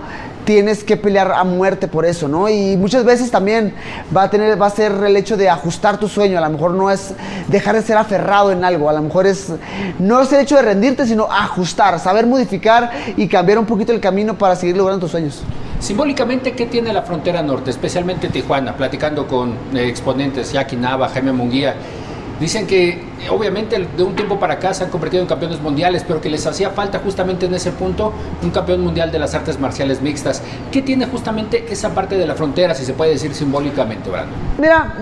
tienes 0.49 0.83
que 0.83 0.97
pelear 0.97 1.31
a 1.31 1.43
muerte 1.43 1.87
por 1.87 2.07
eso, 2.07 2.27
¿no? 2.27 2.49
Y 2.49 2.75
muchas 2.75 3.05
veces 3.05 3.29
también 3.29 3.71
va 4.17 4.23
a 4.23 4.31
tener, 4.31 4.59
va 4.59 4.65
a 4.65 4.71
ser 4.71 4.91
el 4.93 5.15
hecho 5.15 5.37
de 5.37 5.47
ajustar 5.47 5.99
tu 5.99 6.07
sueño, 6.07 6.39
a 6.39 6.41
lo 6.41 6.49
mejor 6.49 6.71
no 6.71 6.89
es 6.89 7.13
dejar 7.49 7.75
de 7.75 7.83
ser 7.83 7.97
aferrado 7.97 8.51
en 8.51 8.63
algo, 8.63 8.89
a 8.89 8.93
lo 8.93 9.03
mejor 9.03 9.27
es, 9.27 9.53
no 9.99 10.19
es 10.19 10.33
el 10.33 10.39
hecho 10.39 10.55
de 10.55 10.63
rendirte, 10.63 11.05
sino 11.05 11.31
ajustar, 11.31 11.99
saber 11.99 12.25
modificar 12.25 12.89
y 13.15 13.27
cambiar 13.27 13.59
un 13.59 13.67
poquito 13.67 13.91
el 13.91 13.99
camino 13.99 14.39
para 14.39 14.55
seguir 14.55 14.75
logrando 14.75 15.01
tus 15.01 15.11
sueños. 15.11 15.43
Simbólicamente, 15.79 16.53
¿qué 16.53 16.65
tiene 16.65 16.91
la 16.93 17.03
frontera 17.03 17.43
norte, 17.43 17.69
especialmente 17.69 18.29
Tijuana? 18.29 18.75
Platicando 18.75 19.27
con 19.27 19.51
eh, 19.75 19.87
exponentes, 19.87 20.51
Jackie 20.51 20.77
Nava, 20.77 21.09
Jaime 21.09 21.31
Munguía, 21.31 21.75
Dicen 22.39 22.67
que 22.67 23.03
obviamente 23.29 23.77
de 23.97 24.03
un 24.03 24.15
tiempo 24.15 24.39
para 24.39 24.55
acá 24.55 24.73
se 24.73 24.83
han 24.83 24.89
convertido 24.89 25.21
en 25.21 25.27
campeones 25.27 25.61
mundiales, 25.61 26.03
pero 26.07 26.21
que 26.21 26.29
les 26.29 26.45
hacía 26.45 26.69
falta 26.69 26.99
justamente 26.99 27.45
en 27.45 27.53
ese 27.53 27.71
punto 27.71 28.13
un 28.41 28.51
campeón 28.51 28.81
mundial 28.81 29.11
de 29.11 29.19
las 29.19 29.33
artes 29.35 29.59
marciales 29.59 30.01
mixtas. 30.01 30.41
¿Qué 30.71 30.81
tiene 30.81 31.05
justamente 31.05 31.65
esa 31.69 31.89
parte 31.89 32.17
de 32.17 32.25
la 32.25 32.35
frontera, 32.35 32.73
si 32.73 32.85
se 32.85 32.93
puede 32.93 33.11
decir 33.11 33.33
simbólicamente, 33.33 34.09
Brando? 34.09 34.33
Mira, 34.57 34.95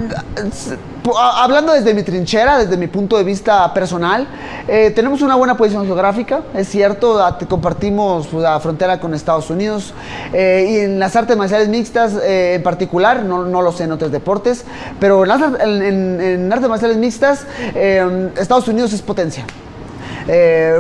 hablando 1.16 1.74
desde 1.74 1.94
mi 1.94 2.04
trinchera, 2.04 2.58
desde 2.58 2.78
mi 2.78 2.88
punto 2.88 3.18
de 3.18 3.24
vista 3.24 3.74
personal, 3.74 4.28
eh, 4.68 4.92
tenemos 4.92 5.22
una 5.22 5.36
buena 5.36 5.56
posición 5.56 5.86
geográfica, 5.86 6.42
es 6.54 6.68
cierto, 6.68 7.24
compartimos 7.48 8.28
pues, 8.28 8.44
la 8.44 8.60
frontera 8.60 9.00
con 9.00 9.14
Estados 9.14 9.50
Unidos 9.50 9.94
eh, 10.34 10.68
y 10.70 10.80
en 10.80 11.00
las 11.00 11.16
artes 11.16 11.38
marciales 11.38 11.70
mixtas 11.70 12.14
eh, 12.22 12.56
en 12.56 12.64
particular, 12.64 13.24
no, 13.24 13.62
lo 13.62 13.72
sé 13.72 13.86
en 13.86 13.92
otros 13.92 14.12
deportes, 14.12 14.66
pero 15.00 15.24
en, 15.26 16.22
en 16.22 16.54
artes 16.54 16.70
marciales 16.70 16.98
mixtas 16.98 17.46
Estados 18.38 18.68
Unidos 18.68 18.94
es 18.94 19.02
potencia, 19.02 19.46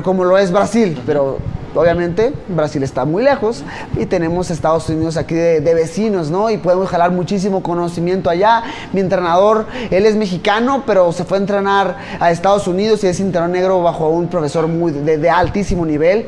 como 0.04 0.24
lo 0.24 0.38
es 0.38 0.52
Brasil, 0.52 1.02
pero 1.06 1.40
Obviamente, 1.76 2.34
Brasil 2.48 2.82
está 2.82 3.06
muy 3.06 3.24
lejos 3.24 3.64
y 3.98 4.06
tenemos 4.06 4.50
Estados 4.50 4.90
Unidos 4.90 5.18
aquí 5.18 5.36
de, 5.36 5.74
vecinos, 5.74 6.32
¿no? 6.32 6.50
Y 6.50 6.58
podemos 6.58 6.90
jalar 6.90 7.12
muchísimo 7.12 7.62
conocimiento 7.62 8.30
allá. 8.30 8.64
Mi 8.94 9.02
entrenador, 9.02 9.68
él 9.92 10.06
es 10.06 10.16
mexicano, 10.16 10.84
pero 10.88 11.12
se 11.12 11.24
fue 11.24 11.38
a 11.38 11.42
entrenar 11.42 11.98
a 12.20 12.32
Estados 12.32 12.68
Unidos 12.68 13.04
y 13.04 13.08
es 13.08 13.18
cinturón 13.18 13.52
negro 13.52 13.84
bajo 13.84 14.10
un 14.10 14.28
profesor 14.28 14.68
muy 14.68 14.92
de, 14.92 15.30
altísimo 15.30 15.86
nivel. 15.86 16.26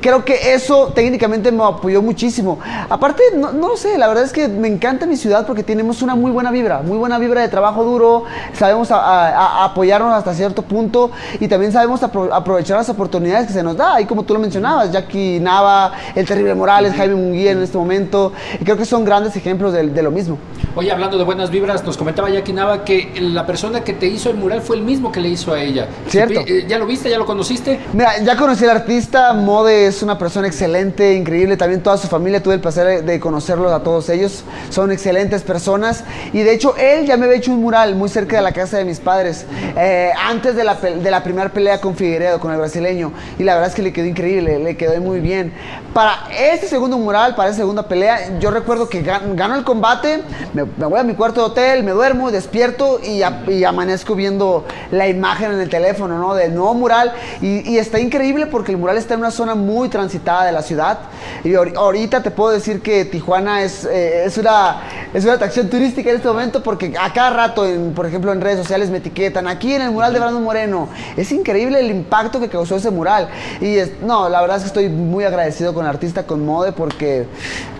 Creo 0.00 0.24
que 0.24 0.54
eso 0.54 0.92
técnicamente 0.94 1.50
me 1.50 1.64
apoyó 1.64 2.00
muchísimo. 2.02 2.58
Aparte, 2.88 3.22
no, 3.34 3.52
lo 3.52 3.76
sé, 3.76 3.98
la 3.98 4.06
verdad 4.06 4.24
es 4.24 4.32
que 4.32 4.46
me 4.46 4.68
encanta 4.68 5.06
mi 5.06 5.16
ciudad 5.16 5.46
porque 5.46 5.62
tenemos 5.62 6.02
una 6.02 6.14
muy 6.14 6.30
buena 6.30 6.50
vibra, 6.50 6.82
muy 6.82 6.98
buena 6.98 7.18
vibra 7.18 7.40
de 7.40 7.48
trabajo 7.48 7.82
duro, 7.82 8.24
sabemos 8.52 8.88
apoyarnos 8.92 10.12
hasta 10.12 10.34
cierto 10.34 10.62
punto 10.62 11.10
y 11.40 11.48
también 11.48 11.72
sabemos 11.72 12.02
aprovechar 12.02 12.76
las 12.76 12.88
oportunidades 12.88 13.48
que 13.48 13.52
se 13.52 13.62
nos 13.62 13.76
da. 13.76 14.00
Y 14.00 14.04
como 14.04 14.22
tú 14.22 14.34
lo 14.34 14.40
mencionabas, 14.66 14.92
Jackie 14.92 15.40
Nava, 15.40 15.92
el 16.14 16.26
terrible 16.26 16.54
Morales, 16.54 16.94
Jaime 16.94 17.14
Munguía 17.14 17.52
en 17.52 17.62
este 17.62 17.78
momento, 17.78 18.32
y 18.60 18.64
creo 18.64 18.76
que 18.76 18.84
son 18.84 19.04
grandes 19.04 19.36
ejemplos 19.36 19.72
de, 19.72 20.02
lo 20.02 20.10
mismo. 20.10 20.38
Oye, 20.74 20.92
hablando 20.92 21.16
de 21.16 21.24
buenas 21.24 21.50
vibras, 21.50 21.84
nos 21.84 21.96
comentaba 21.96 22.28
Jackie 22.28 22.52
Nava 22.52 22.84
que 22.84 23.14
la 23.20 23.46
persona 23.46 23.82
que 23.82 23.92
te 23.92 24.06
hizo 24.06 24.30
el 24.30 24.36
mural 24.36 24.60
fue 24.60 24.76
el 24.76 24.82
mismo 24.82 25.10
que 25.10 25.20
le 25.20 25.28
hizo 25.28 25.52
a 25.52 25.60
ella. 25.60 25.88
¿Cierto? 26.08 26.40
Eh, 26.40 26.66
¿Ya 26.68 26.78
lo 26.78 26.86
viste? 26.86 27.08
¿Ya 27.08 27.18
lo 27.18 27.26
conociste? 27.26 27.80
Mira, 27.92 28.18
ya 28.22 28.36
conocí 28.36 28.64
al 28.64 28.70
artista, 28.70 29.32
Mode 29.32 29.86
es 29.86 30.02
una 30.02 30.18
persona 30.18 30.46
excelente, 30.46 31.14
increíble, 31.14 31.56
también 31.56 31.82
toda 31.82 31.96
su 31.96 32.08
familia, 32.08 32.42
tuve 32.42 32.54
el 32.54 32.60
placer 32.60 33.04
de 33.04 33.20
conocerlos 33.20 33.72
a 33.72 33.82
todos 33.82 34.08
ellos, 34.10 34.44
son 34.70 34.92
excelentes 34.92 35.42
personas, 35.42 36.04
y 36.32 36.40
de 36.40 36.52
hecho 36.52 36.76
él 36.76 37.06
ya 37.06 37.16
me 37.16 37.26
había 37.26 37.38
hecho 37.38 37.52
un 37.52 37.60
mural 37.60 37.94
muy 37.94 38.08
cerca 38.08 38.36
de 38.36 38.42
la 38.42 38.52
casa 38.52 38.78
de 38.78 38.84
mis 38.84 39.00
padres, 39.00 39.46
eh, 39.76 40.10
antes 40.24 40.56
de 40.56 40.64
la, 40.64 40.74
de 40.74 41.10
la 41.10 41.22
primera 41.22 41.48
pelea 41.50 41.80
con 41.80 41.96
Figueredo, 41.96 42.38
con 42.38 42.52
el 42.52 42.58
brasileño, 42.58 43.12
y 43.38 43.44
la 43.44 43.54
verdad 43.54 43.70
es 43.70 43.74
que 43.74 43.82
le 43.82 43.92
quedó 43.92 44.06
increíble, 44.06 44.55
le 44.58 44.76
quedó 44.76 45.00
muy 45.00 45.20
bien. 45.20 45.52
Para 45.92 46.28
este 46.30 46.68
segundo 46.68 46.98
mural, 46.98 47.34
para 47.34 47.50
esta 47.50 47.62
segunda 47.62 47.88
pelea, 47.88 48.38
yo 48.38 48.50
recuerdo 48.50 48.88
que 48.88 49.02
gano 49.02 49.54
el 49.54 49.64
combate, 49.64 50.22
me, 50.52 50.62
voy 50.62 51.00
a 51.00 51.02
mi 51.02 51.14
cuarto 51.14 51.40
de 51.40 51.46
hotel, 51.46 51.84
me 51.84 51.92
duermo, 51.92 52.30
despierto 52.30 53.00
y, 53.02 53.22
amanezco 53.64 54.14
viendo 54.14 54.64
la 54.90 55.08
imagen 55.08 55.52
en 55.52 55.60
el 55.60 55.68
teléfono, 55.68 56.18
¿no? 56.18 56.34
Del 56.34 56.54
nuevo 56.54 56.74
mural. 56.74 57.12
Y, 57.40 57.78
está 57.78 57.98
increíble 57.98 58.46
porque 58.46 58.72
el 58.72 58.78
mural 58.78 58.96
está 58.96 59.14
en 59.14 59.20
una 59.20 59.30
zona 59.30 59.54
muy 59.54 59.88
transitada 59.88 60.44
de 60.44 60.52
la 60.52 60.62
ciudad. 60.62 60.98
Y 61.44 61.54
ahorita 61.54 62.22
te 62.22 62.30
puedo 62.30 62.50
decir 62.50 62.82
que 62.82 63.04
Tijuana 63.04 63.62
es, 63.62 63.84
eh, 63.84 64.24
es, 64.24 64.38
una, 64.38 64.82
es 65.14 65.24
una 65.24 65.34
atracción 65.34 65.68
turística 65.68 66.10
en 66.10 66.16
este 66.16 66.28
momento 66.28 66.62
porque 66.62 66.94
a 66.98 67.12
cada 67.12 67.30
rato, 67.30 67.66
en, 67.66 67.92
por 67.94 68.06
ejemplo, 68.06 68.32
en 68.32 68.40
redes 68.40 68.58
sociales 68.58 68.90
me 68.90 68.98
etiquetan 68.98 69.46
aquí 69.48 69.74
en 69.74 69.82
el 69.82 69.90
mural 69.90 70.12
de 70.12 70.18
Brandon 70.18 70.42
Moreno. 70.42 70.88
Es 71.16 71.32
increíble 71.32 71.80
el 71.80 71.90
impacto 71.90 72.40
que 72.40 72.48
causó 72.48 72.76
ese 72.76 72.90
mural. 72.90 73.28
Y 73.60 73.76
no, 74.02 74.28
la 74.28 74.40
verdad 74.46 74.58
es 74.58 74.62
que 74.62 74.68
estoy 74.68 74.88
muy 74.88 75.24
agradecido 75.24 75.74
con 75.74 75.84
el 75.84 75.90
artista, 75.90 76.24
con 76.24 76.46
Mode, 76.46 76.70
porque 76.70 77.26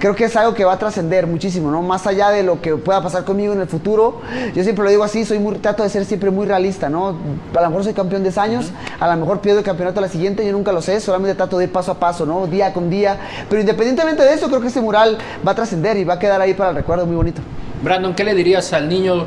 creo 0.00 0.16
que 0.16 0.25
es 0.25 0.35
algo 0.35 0.52
que 0.52 0.64
va 0.64 0.73
a 0.73 0.78
trascender 0.78 1.26
muchísimo, 1.26 1.70
¿no? 1.70 1.80
Más 1.80 2.06
allá 2.08 2.30
de 2.30 2.42
lo 2.42 2.61
que 2.61 2.75
pueda 2.76 3.00
pasar 3.00 3.25
conmigo 3.25 3.52
en 3.52 3.61
el 3.61 3.68
futuro, 3.68 4.20
yo 4.52 4.64
siempre 4.64 4.85
lo 4.85 4.90
digo 4.90 5.04
así, 5.04 5.25
soy 5.25 5.38
muy, 5.38 5.54
trato 5.58 5.85
de 5.85 5.88
ser 5.88 6.04
siempre 6.04 6.30
muy 6.30 6.44
realista, 6.44 6.88
¿no? 6.88 7.16
A 7.54 7.61
lo 7.61 7.68
mejor 7.68 7.85
soy 7.85 7.92
campeón 7.92 8.25
de 8.25 8.32
años, 8.40 8.73
a 8.99 9.08
lo 9.08 9.16
mejor 9.16 9.40
pierdo 9.40 9.61
el 9.61 9.64
campeonato 9.64 10.00
a 10.00 10.02
la 10.02 10.08
siguiente, 10.08 10.44
yo 10.44 10.52
nunca 10.52 10.73
lo 10.73 10.82
sé, 10.82 11.00
solamente 11.00 11.37
trato 11.37 11.56
de 11.56 11.64
ir 11.64 11.73
paso 11.73 11.92
a 11.92 11.94
paso, 11.94 12.26
¿no? 12.26 12.49
Día 12.49 12.73
con 12.73 12.90
día, 12.90 13.16
pero 13.49 13.61
independientemente 13.61 14.25
de 14.25 14.35
eso, 14.35 14.49
creo 14.49 14.61
que 14.61 14.66
ese 14.66 14.80
mural 14.80 15.16
va 15.46 15.52
a 15.52 15.54
trascender 15.54 15.96
y 15.96 16.04
va 16.04 16.14
a 16.14 16.18
quedar 16.18 16.40
ahí 16.40 16.54
para 16.54 16.70
el 16.70 16.76
recuerdo 16.76 17.06
muy 17.06 17.14
bonito. 17.14 17.40
Brandon, 17.82 18.12
¿qué 18.14 18.25
le 18.25 18.35
dirías 18.35 18.73
al 18.73 18.88
niño 18.88 19.25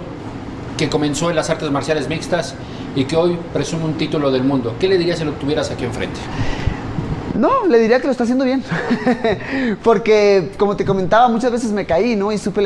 que 0.77 0.89
comenzó 0.89 1.29
en 1.29 1.37
las 1.37 1.49
artes 1.49 1.71
marciales 1.71 2.09
mixtas 2.09 2.55
y 2.95 3.05
que 3.05 3.15
hoy 3.15 3.39
presume 3.53 3.85
un 3.85 3.93
título 3.93 4.29
del 4.29 4.43
mundo? 4.43 4.75
¿Qué 4.77 4.89
le 4.89 4.97
dirías 4.97 5.19
si 5.19 5.25
lo 5.25 5.31
tuvieras 5.31 5.71
aquí 5.71 5.85
enfrente? 5.85 6.19
No, 7.39 7.67
le 7.67 7.79
diría 7.79 8.01
que 8.01 8.05
lo 8.07 8.11
está 8.11 8.25
haciendo 8.25 8.43
bien. 8.43 8.61
Porque, 9.83 10.51
como 10.57 10.75
te 10.75 10.83
comentaba, 10.83 11.29
muchas 11.29 11.53
veces 11.53 11.71
me 11.71 11.85
caí, 11.85 12.17
¿no? 12.17 12.33
Y 12.33 12.37
supe, 12.37 12.61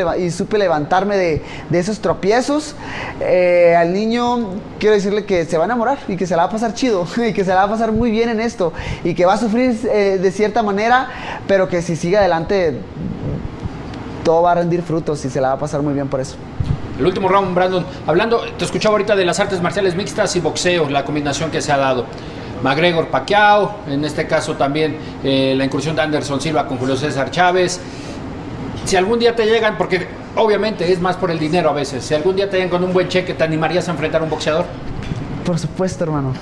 levantarme 0.57 1.15
de, 1.15 1.41
esos 1.71 1.99
tropiezos. 1.99 2.73
Eh, 3.19 3.75
al 3.77 3.93
niño 3.93 4.47
quiero 4.79 4.95
decirle 4.95 5.25
que 5.25 5.45
se 5.45 5.57
va 5.57 5.65
a 5.65 5.67
enamorar 5.67 5.99
y 6.07 6.17
que 6.17 6.25
se 6.25 6.35
la 6.35 6.43
va 6.43 6.49
a 6.49 6.51
pasar 6.51 6.73
chido 6.73 7.05
y 7.17 7.33
que 7.33 7.45
se 7.45 7.51
la 7.51 7.57
va 7.57 7.63
a 7.63 7.69
pasar 7.69 7.91
muy 7.91 8.09
bien 8.09 8.29
en 8.29 8.39
esto 8.39 8.73
y 9.03 9.13
que 9.13 9.25
va 9.25 9.33
a 9.33 9.37
sufrir 9.37 9.77
eh, 9.91 10.17
de 10.19 10.31
cierta 10.31 10.63
manera, 10.63 11.07
pero 11.47 11.67
que 11.67 11.83
si 11.83 11.95
sigue 11.95 12.17
adelante 12.17 12.79
todo 14.23 14.41
va 14.41 14.53
a 14.53 14.55
rendir 14.55 14.81
frutos 14.81 15.23
y 15.25 15.29
se 15.29 15.39
la 15.39 15.49
va 15.49 15.53
a 15.53 15.59
pasar 15.59 15.83
muy 15.83 15.93
bien 15.93 16.07
por 16.07 16.19
eso. 16.19 16.35
El 16.97 17.05
último 17.05 17.27
round, 17.27 17.53
Brandon. 17.53 17.85
Hablando, 18.07 18.41
te 18.57 18.65
escuchaba 18.65 18.93
ahorita 18.93 19.15
de 19.15 19.25
las 19.25 19.39
artes 19.39 19.61
marciales 19.61 19.95
mixtas 19.95 20.35
y 20.35 20.39
boxeo, 20.39 20.89
la 20.89 21.05
combinación 21.05 21.51
que 21.51 21.61
se 21.61 21.71
ha 21.71 21.77
dado. 21.77 22.05
McGregor 22.63 23.09
Pacquiao, 23.09 23.79
en 23.87 24.03
este 24.05 24.25
caso 24.25 24.55
también 24.55 24.97
eh, 25.23 25.53
la 25.55 25.65
incursión 25.65 25.95
de 25.95 26.01
Anderson 26.01 26.41
Silva 26.41 26.65
con 26.65 26.77
Julio 26.77 26.95
César 26.95 27.29
Chávez. 27.29 27.79
Si 28.85 28.95
algún 28.95 29.19
día 29.19 29.35
te 29.35 29.45
llegan, 29.45 29.77
porque 29.77 30.07
obviamente 30.35 30.91
es 30.91 30.99
más 30.99 31.17
por 31.17 31.29
el 31.29 31.39
dinero 31.39 31.69
a 31.69 31.73
veces, 31.73 32.03
si 32.03 32.13
algún 32.13 32.35
día 32.35 32.49
te 32.49 32.57
llegan 32.57 32.69
con 32.69 32.83
un 32.83 32.93
buen 32.93 33.09
cheque, 33.09 33.33
¿te 33.33 33.43
animarías 33.43 33.87
a 33.89 33.91
enfrentar 33.91 34.21
a 34.21 34.23
un 34.23 34.29
boxeador? 34.29 34.65
Por 35.45 35.59
supuesto, 35.59 36.05
hermano. 36.05 36.33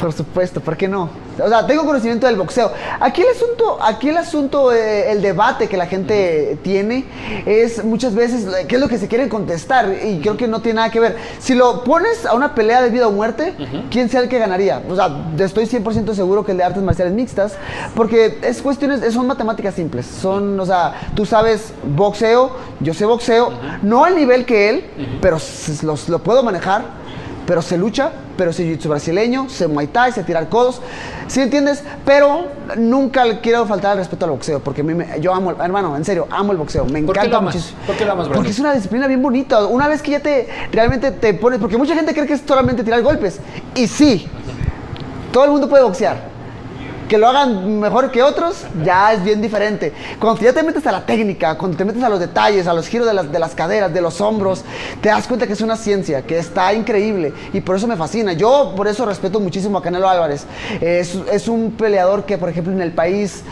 Por 0.00 0.12
supuesto, 0.12 0.60
¿por 0.60 0.76
qué 0.76 0.88
no? 0.88 1.10
O 1.42 1.48
sea, 1.48 1.66
tengo 1.66 1.84
conocimiento 1.84 2.26
del 2.26 2.36
boxeo. 2.36 2.72
Aquí 2.98 3.20
el 3.20 3.28
asunto, 3.28 3.78
aquí 3.80 4.08
el 4.08 4.16
asunto, 4.16 4.72
eh, 4.72 5.12
el 5.12 5.20
debate 5.20 5.68
que 5.68 5.76
la 5.76 5.86
gente 5.86 6.58
tiene 6.62 7.04
es 7.44 7.84
muchas 7.84 8.14
veces 8.14 8.46
qué 8.66 8.76
es 8.76 8.80
lo 8.80 8.88
que 8.88 8.98
se 8.98 9.06
quiere 9.06 9.28
contestar 9.28 9.94
y 10.02 10.20
creo 10.20 10.36
que 10.36 10.48
no 10.48 10.60
tiene 10.60 10.76
nada 10.76 10.90
que 10.90 11.00
ver. 11.00 11.16
Si 11.38 11.54
lo 11.54 11.84
pones 11.84 12.24
a 12.24 12.34
una 12.34 12.54
pelea 12.54 12.80
de 12.80 12.90
vida 12.90 13.06
o 13.06 13.12
muerte, 13.12 13.54
¿quién 13.90 14.08
sea 14.08 14.20
el 14.20 14.28
que 14.28 14.38
ganaría? 14.38 14.82
O 14.88 14.96
sea, 14.96 15.10
estoy 15.38 15.66
100% 15.66 16.14
seguro 16.14 16.44
que 16.44 16.52
el 16.52 16.58
de 16.58 16.64
artes 16.64 16.82
marciales 16.82 17.12
mixtas, 17.14 17.56
porque 17.94 18.38
es 18.42 18.62
cuestiones, 18.62 19.12
son 19.12 19.26
matemáticas 19.26 19.74
simples. 19.74 20.06
Son, 20.06 20.58
o 20.58 20.66
sea, 20.66 20.94
tú 21.14 21.26
sabes 21.26 21.72
boxeo, 21.84 22.50
yo 22.80 22.94
sé 22.94 23.04
boxeo, 23.04 23.52
no 23.82 24.04
al 24.04 24.16
nivel 24.16 24.46
que 24.46 24.70
él, 24.70 24.84
pero 25.20 25.38
lo 25.82 26.18
puedo 26.20 26.42
manejar 26.42 26.97
pero 27.48 27.62
se 27.62 27.78
lucha, 27.78 28.12
pero 28.36 28.52
se 28.52 28.62
jiu 28.62 28.90
brasileño, 28.90 29.48
se 29.48 29.66
muay 29.66 29.86
thai, 29.86 30.12
se 30.12 30.22
tirar 30.22 30.50
codos, 30.50 30.82
¿sí 31.28 31.40
entiendes? 31.40 31.82
Pero 32.04 32.44
nunca 32.76 33.24
le 33.24 33.40
quiero 33.40 33.64
faltar 33.64 33.92
el 33.92 33.98
respeto 34.00 34.26
al 34.26 34.32
boxeo, 34.32 34.60
porque 34.60 34.84
yo 35.18 35.32
amo, 35.32 35.52
hermano, 35.52 35.96
en 35.96 36.04
serio, 36.04 36.28
amo 36.30 36.52
el 36.52 36.58
boxeo, 36.58 36.84
me 36.84 36.98
encanta 36.98 37.40
muchísimo. 37.40 37.78
¿Por 37.86 37.96
qué 37.96 38.04
lo 38.04 38.12
amas, 38.12 38.28
Porque 38.28 38.50
es 38.50 38.58
una 38.58 38.74
disciplina 38.74 39.06
bien 39.06 39.22
bonita. 39.22 39.64
Una 39.64 39.88
vez 39.88 40.02
que 40.02 40.10
ya 40.10 40.20
te 40.20 40.46
realmente 40.70 41.10
te 41.10 41.32
pones, 41.32 41.58
porque 41.58 41.78
mucha 41.78 41.94
gente 41.94 42.12
cree 42.12 42.26
que 42.26 42.34
es 42.34 42.42
solamente 42.46 42.84
tirar 42.84 43.00
golpes, 43.00 43.40
y 43.74 43.86
sí, 43.86 44.28
todo 45.32 45.46
el 45.46 45.50
mundo 45.50 45.70
puede 45.70 45.84
boxear 45.84 46.37
Que 47.08 47.16
lo 47.16 47.28
hagan 47.28 47.80
mejor 47.80 48.10
que 48.10 48.22
otros, 48.22 48.64
ya 48.84 49.12
es 49.12 49.24
bien 49.24 49.40
diferente. 49.40 49.92
Cuando 50.20 50.40
ya 50.40 50.52
te 50.52 50.62
metes 50.62 50.86
a 50.86 50.92
la 50.92 51.06
técnica, 51.06 51.56
cuando 51.56 51.76
te 51.76 51.84
metes 51.84 52.02
a 52.02 52.08
los 52.08 52.20
detalles, 52.20 52.66
a 52.66 52.74
los 52.74 52.86
giros 52.86 53.06
de 53.06 53.14
las, 53.14 53.32
de 53.32 53.38
las 53.38 53.54
caderas, 53.54 53.92
de 53.92 54.00
los 54.00 54.20
hombros, 54.20 54.62
te 55.00 55.08
das 55.08 55.26
cuenta 55.26 55.46
que 55.46 55.54
es 55.54 55.60
una 55.60 55.76
ciencia, 55.76 56.22
que 56.22 56.38
está 56.38 56.72
increíble. 56.74 57.32
Y 57.52 57.62
por 57.62 57.76
eso 57.76 57.86
me 57.86 57.96
fascina. 57.96 58.34
Yo 58.34 58.74
por 58.76 58.88
eso 58.88 59.06
respeto 59.06 59.40
muchísimo 59.40 59.78
a 59.78 59.82
Canelo 59.82 60.08
Álvarez. 60.08 60.44
Es, 60.80 61.18
es 61.32 61.48
un 61.48 61.72
peleador 61.72 62.24
que, 62.24 62.36
por 62.36 62.50
ejemplo, 62.50 62.72
en 62.72 62.82
el 62.82 62.92
país 62.92 63.42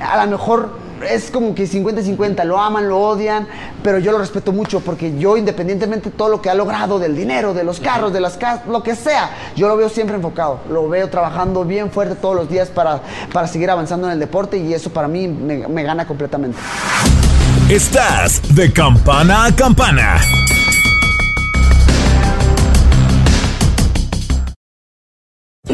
a 0.00 0.24
lo 0.24 0.30
mejor 0.30 0.87
es 1.02 1.30
como 1.30 1.54
que 1.54 1.66
50-50, 1.66 2.44
lo 2.44 2.58
aman, 2.58 2.88
lo 2.88 2.98
odian, 2.98 3.46
pero 3.82 3.98
yo 3.98 4.12
lo 4.12 4.18
respeto 4.18 4.52
mucho 4.52 4.80
porque 4.80 5.16
yo 5.18 5.36
independientemente 5.36 6.10
de 6.10 6.16
todo 6.16 6.28
lo 6.28 6.42
que 6.42 6.50
ha 6.50 6.54
logrado, 6.54 6.98
del 6.98 7.16
dinero, 7.16 7.54
de 7.54 7.64
los 7.64 7.80
carros, 7.80 8.12
de 8.12 8.20
las 8.20 8.36
casas, 8.36 8.66
lo 8.66 8.82
que 8.82 8.94
sea, 8.94 9.30
yo 9.56 9.68
lo 9.68 9.76
veo 9.76 9.88
siempre 9.88 10.16
enfocado, 10.16 10.60
lo 10.70 10.88
veo 10.88 11.08
trabajando 11.08 11.64
bien 11.64 11.90
fuerte 11.90 12.14
todos 12.14 12.36
los 12.36 12.48
días 12.48 12.68
para, 12.68 13.00
para 13.32 13.46
seguir 13.46 13.70
avanzando 13.70 14.06
en 14.06 14.14
el 14.14 14.18
deporte 14.18 14.58
y 14.58 14.72
eso 14.72 14.90
para 14.90 15.08
mí 15.08 15.28
me, 15.28 15.68
me 15.68 15.82
gana 15.82 16.06
completamente. 16.06 16.58
Estás 17.68 18.40
de 18.54 18.72
campana 18.72 19.44
a 19.44 19.54
campana. 19.54 20.18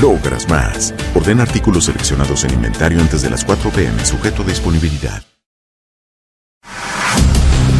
logras 0.00 0.48
más. 0.48 0.94
Orden 1.14 1.40
artículos 1.40 1.86
seleccionados 1.86 2.44
en 2.44 2.54
inventario 2.54 3.00
antes 3.00 3.22
de 3.22 3.30
las 3.30 3.44
4 3.44 3.70
pm, 3.70 4.04
sujeto 4.04 4.42
a 4.42 4.46
disponibilidad. 4.46 5.22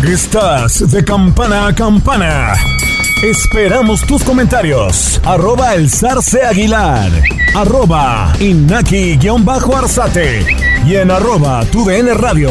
Estás 0.04 0.90
de 0.90 1.04
campana 1.04 1.66
a 1.66 1.74
campana. 1.74 2.54
Esperamos 3.22 4.06
tus 4.06 4.22
comentarios. 4.22 5.20
Arroba 5.24 5.74
el 5.74 5.90
zarce 5.90 6.44
aguilar. 6.44 7.10
Arroba 7.54 8.32
inaki-arzate. 8.38 10.46
Y 10.86 10.96
en 10.96 11.10
arroba 11.10 11.64
tu 11.66 11.84
DN 11.84 12.14
radio. 12.14 12.50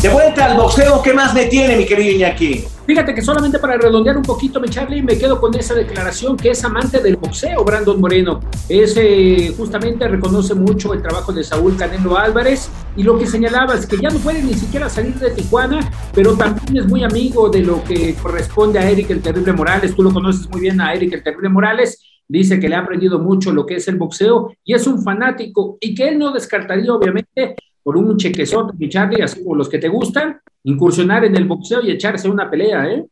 De 0.00 0.08
vuelta 0.08 0.46
al 0.46 0.56
boxeo, 0.56 1.00
¿qué 1.02 1.12
más 1.12 1.34
me 1.34 1.44
tiene, 1.44 1.76
mi 1.76 1.86
querido 1.86 2.16
Iñaki? 2.16 2.64
Fíjate 2.92 3.14
que 3.14 3.22
solamente 3.22 3.58
para 3.58 3.78
redondear 3.78 4.18
un 4.18 4.22
poquito, 4.22 4.60
me 4.60 4.68
Charlie, 4.68 5.02
me 5.02 5.16
quedo 5.16 5.40
con 5.40 5.56
esa 5.56 5.72
declaración 5.72 6.36
que 6.36 6.50
es 6.50 6.62
amante 6.62 7.00
del 7.00 7.16
boxeo, 7.16 7.64
Brandon 7.64 7.98
Moreno. 7.98 8.38
Ese 8.68 9.54
justamente 9.56 10.06
reconoce 10.06 10.54
mucho 10.54 10.92
el 10.92 11.00
trabajo 11.00 11.32
de 11.32 11.42
Saúl 11.42 11.74
Canelo 11.74 12.18
Álvarez 12.18 12.70
y 12.94 13.02
lo 13.02 13.18
que 13.18 13.26
señalaba 13.26 13.76
es 13.76 13.86
que 13.86 13.96
ya 13.96 14.10
no 14.10 14.18
puede 14.18 14.42
ni 14.42 14.52
siquiera 14.52 14.90
salir 14.90 15.14
de 15.14 15.30
Tijuana, 15.30 15.90
pero 16.12 16.36
también 16.36 16.84
es 16.84 16.86
muy 16.86 17.02
amigo 17.02 17.48
de 17.48 17.62
lo 17.62 17.82
que 17.82 18.14
corresponde 18.16 18.78
a 18.78 18.90
Eric 18.90 19.08
el 19.08 19.22
Terrible 19.22 19.54
Morales. 19.54 19.96
Tú 19.96 20.02
lo 20.02 20.12
conoces 20.12 20.46
muy 20.50 20.60
bien 20.60 20.78
a 20.78 20.92
Eric 20.92 21.14
el 21.14 21.22
Terrible 21.22 21.48
Morales. 21.48 21.98
Dice 22.28 22.60
que 22.60 22.68
le 22.68 22.74
ha 22.74 22.80
aprendido 22.80 23.18
mucho 23.18 23.52
lo 23.52 23.64
que 23.64 23.76
es 23.76 23.88
el 23.88 23.96
boxeo 23.96 24.52
y 24.62 24.74
es 24.74 24.86
un 24.86 25.02
fanático 25.02 25.78
y 25.80 25.94
que 25.94 26.08
él 26.08 26.18
no 26.18 26.30
descartaría, 26.30 26.92
obviamente, 26.92 27.56
por 27.82 27.96
un 27.96 28.16
chequezote, 28.16 28.74
mi 28.78 28.88
Charlie, 28.88 29.22
así 29.22 29.42
como 29.42 29.56
los 29.56 29.68
que 29.68 29.78
te 29.78 29.88
gustan, 29.88 30.40
incursionar 30.64 31.24
en 31.24 31.36
el 31.36 31.44
boxeo 31.44 31.82
y 31.82 31.90
echarse 31.90 32.28
una 32.28 32.50
pelea, 32.50 32.86
¿eh? 32.86 33.04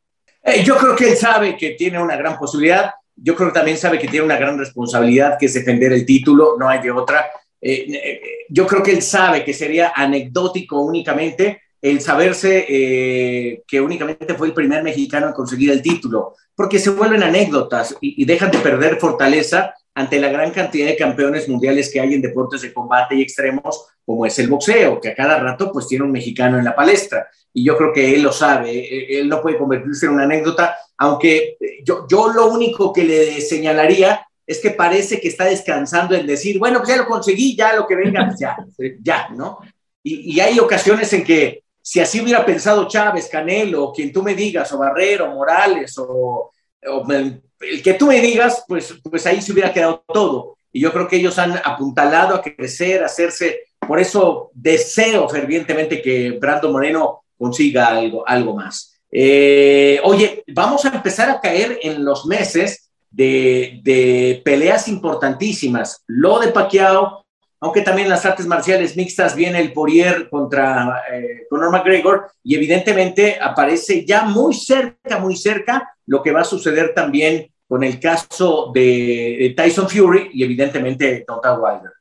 ¿eh? 0.44 0.62
Yo 0.64 0.76
creo 0.76 0.94
que 0.94 1.10
él 1.10 1.16
sabe 1.16 1.56
que 1.56 1.70
tiene 1.70 2.00
una 2.00 2.16
gran 2.16 2.38
posibilidad. 2.38 2.90
Yo 3.16 3.34
creo 3.34 3.48
que 3.48 3.54
también 3.54 3.76
sabe 3.76 3.98
que 3.98 4.08
tiene 4.08 4.24
una 4.24 4.36
gran 4.36 4.58
responsabilidad, 4.58 5.36
que 5.38 5.46
es 5.46 5.54
defender 5.54 5.92
el 5.92 6.06
título, 6.06 6.56
no 6.58 6.68
hay 6.68 6.80
de 6.80 6.90
otra. 6.90 7.26
Eh, 7.60 7.86
eh, 7.92 8.20
yo 8.48 8.66
creo 8.66 8.82
que 8.82 8.92
él 8.92 9.02
sabe 9.02 9.44
que 9.44 9.52
sería 9.52 9.92
anecdótico 9.94 10.80
únicamente 10.80 11.62
el 11.82 12.00
saberse 12.02 13.62
que 13.66 13.80
únicamente 13.80 14.34
fue 14.34 14.48
el 14.48 14.52
primer 14.52 14.82
mexicano 14.82 15.28
en 15.28 15.32
conseguir 15.32 15.70
el 15.70 15.80
título, 15.80 16.34
porque 16.54 16.78
se 16.78 16.90
vuelven 16.90 17.22
anécdotas 17.22 17.96
y, 18.02 18.22
y 18.22 18.26
dejan 18.26 18.50
de 18.50 18.58
perder 18.58 18.98
fortaleza 18.98 19.72
ante 20.00 20.18
la 20.18 20.30
gran 20.30 20.50
cantidad 20.50 20.86
de 20.86 20.96
campeones 20.96 21.48
mundiales 21.48 21.90
que 21.92 22.00
hay 22.00 22.14
en 22.14 22.22
deportes 22.22 22.62
de 22.62 22.72
combate 22.72 23.14
y 23.14 23.22
extremos, 23.22 23.86
como 24.04 24.26
es 24.26 24.38
el 24.38 24.48
boxeo, 24.48 25.00
que 25.00 25.10
a 25.10 25.14
cada 25.14 25.38
rato 25.38 25.70
pues 25.72 25.86
tiene 25.86 26.04
un 26.04 26.12
mexicano 26.12 26.58
en 26.58 26.64
la 26.64 26.74
palestra. 26.74 27.28
Y 27.52 27.64
yo 27.64 27.76
creo 27.76 27.92
que 27.92 28.14
él 28.14 28.22
lo 28.22 28.32
sabe, 28.32 28.70
e, 28.70 29.16
e, 29.16 29.20
él 29.20 29.28
no 29.28 29.42
puede 29.42 29.58
convertirse 29.58 30.06
en 30.06 30.12
una 30.12 30.24
anécdota, 30.24 30.76
aunque 30.98 31.56
yo, 31.84 32.06
yo 32.08 32.32
lo 32.32 32.46
único 32.50 32.92
que 32.92 33.04
le 33.04 33.40
señalaría 33.40 34.26
es 34.46 34.58
que 34.58 34.70
parece 34.70 35.20
que 35.20 35.28
está 35.28 35.44
descansando 35.44 36.14
en 36.14 36.26
decir, 36.26 36.58
bueno, 36.58 36.78
pues 36.78 36.88
ya 36.88 36.96
lo 36.96 37.06
conseguí, 37.06 37.54
ya 37.54 37.74
lo 37.74 37.86
que 37.86 37.96
venga, 37.96 38.26
pues 38.26 38.40
ya, 38.40 38.56
ya, 39.02 39.28
¿no? 39.30 39.58
Y, 40.02 40.34
y 40.34 40.40
hay 40.40 40.58
ocasiones 40.58 41.12
en 41.12 41.24
que 41.24 41.62
si 41.82 42.00
así 42.00 42.20
hubiera 42.20 42.44
pensado 42.44 42.88
Chávez, 42.88 43.28
Canelo, 43.28 43.92
quien 43.92 44.12
tú 44.12 44.22
me 44.22 44.34
digas, 44.34 44.72
o 44.72 44.78
Barrero, 44.78 45.30
Morales, 45.34 45.94
o 45.98 46.52
el 46.82 47.82
que 47.82 47.94
tú 47.94 48.06
me 48.06 48.20
digas, 48.20 48.64
pues, 48.66 48.94
pues 49.02 49.26
ahí 49.26 49.40
se 49.40 49.52
hubiera 49.52 49.72
quedado 49.72 50.02
todo. 50.06 50.56
Y 50.72 50.80
yo 50.80 50.92
creo 50.92 51.08
que 51.08 51.16
ellos 51.16 51.38
han 51.38 51.60
apuntalado 51.64 52.34
a 52.34 52.42
crecer, 52.42 53.02
a 53.02 53.06
hacerse 53.06 53.60
por 53.86 53.98
eso 53.98 54.50
deseo 54.54 55.28
fervientemente 55.28 56.00
que 56.00 56.32
Brando 56.32 56.70
Moreno 56.70 57.22
consiga 57.36 57.88
algo, 57.88 58.22
algo 58.24 58.54
más. 58.54 59.00
Eh, 59.10 60.00
oye, 60.04 60.44
vamos 60.54 60.84
a 60.84 60.94
empezar 60.94 61.28
a 61.28 61.40
caer 61.40 61.80
en 61.82 62.04
los 62.04 62.26
meses 62.26 62.90
de, 63.10 63.80
de 63.82 64.42
peleas 64.44 64.86
importantísimas. 64.86 66.04
Lo 66.06 66.38
de 66.38 66.48
Pacquiao, 66.48 67.24
aunque 67.60 67.82
también 67.82 68.08
las 68.08 68.24
artes 68.24 68.46
marciales 68.46 68.96
mixtas 68.96 69.36
viene 69.36 69.60
el 69.60 69.72
Poirier 69.72 70.30
contra 70.30 71.02
eh, 71.12 71.46
Conor 71.48 71.70
McGregor 71.70 72.30
y 72.42 72.54
evidentemente 72.54 73.38
aparece 73.40 74.04
ya 74.06 74.24
muy 74.24 74.54
cerca, 74.54 75.18
muy 75.18 75.36
cerca 75.36 75.94
lo 76.06 76.22
que 76.22 76.32
va 76.32 76.40
a 76.40 76.44
suceder 76.44 76.94
también 76.94 77.52
con 77.68 77.84
el 77.84 78.00
caso 78.00 78.72
de, 78.74 79.54
Tyson 79.56 79.88
Fury 79.88 80.30
y 80.32 80.42
evidentemente 80.42 81.22
Total 81.26 81.60
Wilder. 81.60 81.92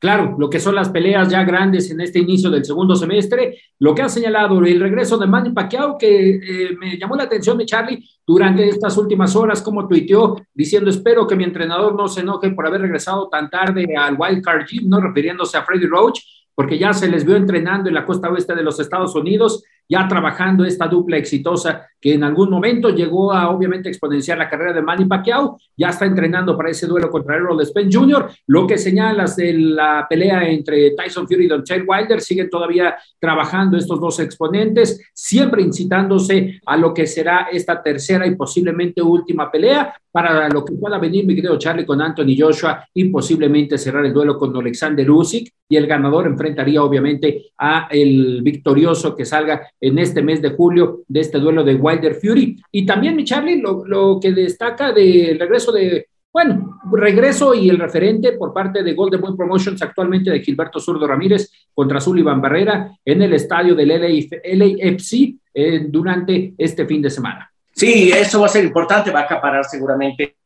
Claro, 0.00 0.36
lo 0.38 0.48
que 0.48 0.60
son 0.60 0.76
las 0.76 0.90
peleas 0.90 1.28
ya 1.28 1.42
grandes 1.42 1.90
en 1.90 2.00
este 2.00 2.20
inicio 2.20 2.50
del 2.50 2.64
segundo 2.64 2.94
semestre, 2.94 3.58
lo 3.80 3.96
que 3.96 4.02
ha 4.02 4.08
señalado 4.08 4.64
el 4.64 4.78
regreso 4.78 5.18
de 5.18 5.26
Manny 5.26 5.50
Pacquiao, 5.50 5.98
que 5.98 6.36
eh, 6.36 6.76
me 6.78 6.96
llamó 6.96 7.16
la 7.16 7.24
atención 7.24 7.58
de 7.58 7.66
Charlie 7.66 8.08
durante 8.24 8.68
estas 8.68 8.96
últimas 8.96 9.34
horas, 9.34 9.60
como 9.60 9.88
tuiteó 9.88 10.36
diciendo, 10.54 10.88
espero 10.88 11.26
que 11.26 11.34
mi 11.34 11.42
entrenador 11.42 11.96
no 11.96 12.06
se 12.06 12.20
enoje 12.20 12.50
por 12.50 12.64
haber 12.68 12.82
regresado 12.82 13.28
tan 13.28 13.50
tarde 13.50 13.86
al 13.96 14.16
Wild 14.16 14.40
Card 14.40 14.66
Gym, 14.68 14.88
no 14.88 15.00
refiriéndose 15.00 15.56
a 15.56 15.64
Freddy 15.64 15.86
Roach, 15.86 16.20
porque 16.54 16.78
ya 16.78 16.92
se 16.92 17.08
les 17.08 17.24
vio 17.24 17.34
entrenando 17.34 17.88
en 17.88 17.94
la 17.96 18.04
costa 18.04 18.30
oeste 18.30 18.54
de 18.54 18.62
los 18.62 18.78
Estados 18.78 19.16
Unidos 19.16 19.64
ya 19.88 20.06
trabajando 20.06 20.64
esta 20.64 20.86
dupla 20.86 21.16
exitosa 21.16 21.88
que 22.00 22.14
en 22.14 22.22
algún 22.22 22.50
momento 22.50 22.90
llegó 22.90 23.32
a 23.32 23.50
obviamente 23.50 23.88
exponenciar 23.88 24.38
la 24.38 24.48
carrera 24.48 24.72
de 24.72 24.82
Manny 24.82 25.06
Pacquiao, 25.06 25.58
ya 25.76 25.88
está 25.88 26.04
entrenando 26.04 26.56
para 26.56 26.70
ese 26.70 26.86
duelo 26.86 27.10
contra 27.10 27.36
Errol 27.36 27.64
Spence 27.64 27.96
Jr., 27.96 28.30
lo 28.46 28.66
que 28.66 28.78
señalas 28.78 29.36
de 29.36 29.52
la 29.52 30.06
pelea 30.08 30.48
entre 30.48 30.92
Tyson 30.92 31.26
Fury 31.26 31.46
y 31.46 31.48
Don 31.48 31.64
Chad 31.64 31.82
Wilder, 31.86 32.20
siguen 32.20 32.50
todavía 32.50 32.96
trabajando 33.18 33.76
estos 33.76 34.00
dos 34.00 34.20
exponentes, 34.20 35.10
siempre 35.12 35.62
incitándose 35.62 36.60
a 36.64 36.76
lo 36.76 36.94
que 36.94 37.06
será 37.06 37.48
esta 37.50 37.82
tercera 37.82 38.26
y 38.26 38.36
posiblemente 38.36 39.02
última 39.02 39.50
pelea, 39.50 39.94
para 40.10 40.48
lo 40.48 40.64
que 40.64 40.74
pueda 40.74 40.98
venir 40.98 41.26
mi 41.26 41.34
querido 41.34 41.58
Charlie 41.58 41.84
con 41.84 42.00
Anthony 42.00 42.34
Joshua 42.36 42.84
y 42.94 43.04
posiblemente 43.04 43.78
cerrar 43.78 44.04
el 44.04 44.12
duelo 44.12 44.38
con 44.38 44.56
Alexander 44.56 45.08
Usyk 45.08 45.52
y 45.68 45.76
el 45.76 45.86
ganador 45.86 46.26
enfrentaría 46.26 46.82
obviamente 46.82 47.52
a 47.58 47.88
el 47.90 48.42
victorioso 48.42 49.14
que 49.14 49.24
salga 49.24 49.62
en 49.80 49.98
este 49.98 50.22
mes 50.22 50.42
de 50.42 50.50
julio 50.50 51.02
de 51.08 51.20
este 51.20 51.38
duelo 51.38 51.64
de 51.64 51.74
Wilder 51.74 52.14
Fury. 52.14 52.60
Y 52.72 52.86
también, 52.86 53.16
mi 53.16 53.24
Charlie, 53.24 53.60
lo, 53.60 54.18
que 54.20 54.32
destaca 54.32 54.92
del 54.92 55.38
regreso 55.38 55.72
de, 55.72 56.08
bueno, 56.32 56.80
regreso 56.92 57.54
y 57.54 57.68
el 57.68 57.78
referente 57.78 58.32
por 58.32 58.52
parte 58.52 58.82
de 58.82 58.94
Golden 58.94 59.20
Boy 59.20 59.36
Promotions 59.36 59.82
actualmente 59.82 60.30
de 60.30 60.40
Gilberto 60.40 60.80
Zurdo 60.80 61.06
Ramírez 61.06 61.50
contra 61.74 62.00
Sullivan 62.00 62.40
Barrera 62.40 62.92
en 63.04 63.22
el 63.22 63.32
estadio 63.32 63.74
del 63.74 63.88
LAFC 63.88 65.36
eh, 65.54 65.86
durante 65.88 66.54
este 66.56 66.86
fin 66.86 67.02
de 67.02 67.10
semana. 67.10 67.50
Sí, 67.72 68.10
eso 68.10 68.40
va 68.40 68.46
a 68.46 68.50
ser 68.50 68.64
importante, 68.64 69.10
va 69.10 69.20
a 69.20 69.24
acaparar 69.24 69.64
seguramente 69.64 70.37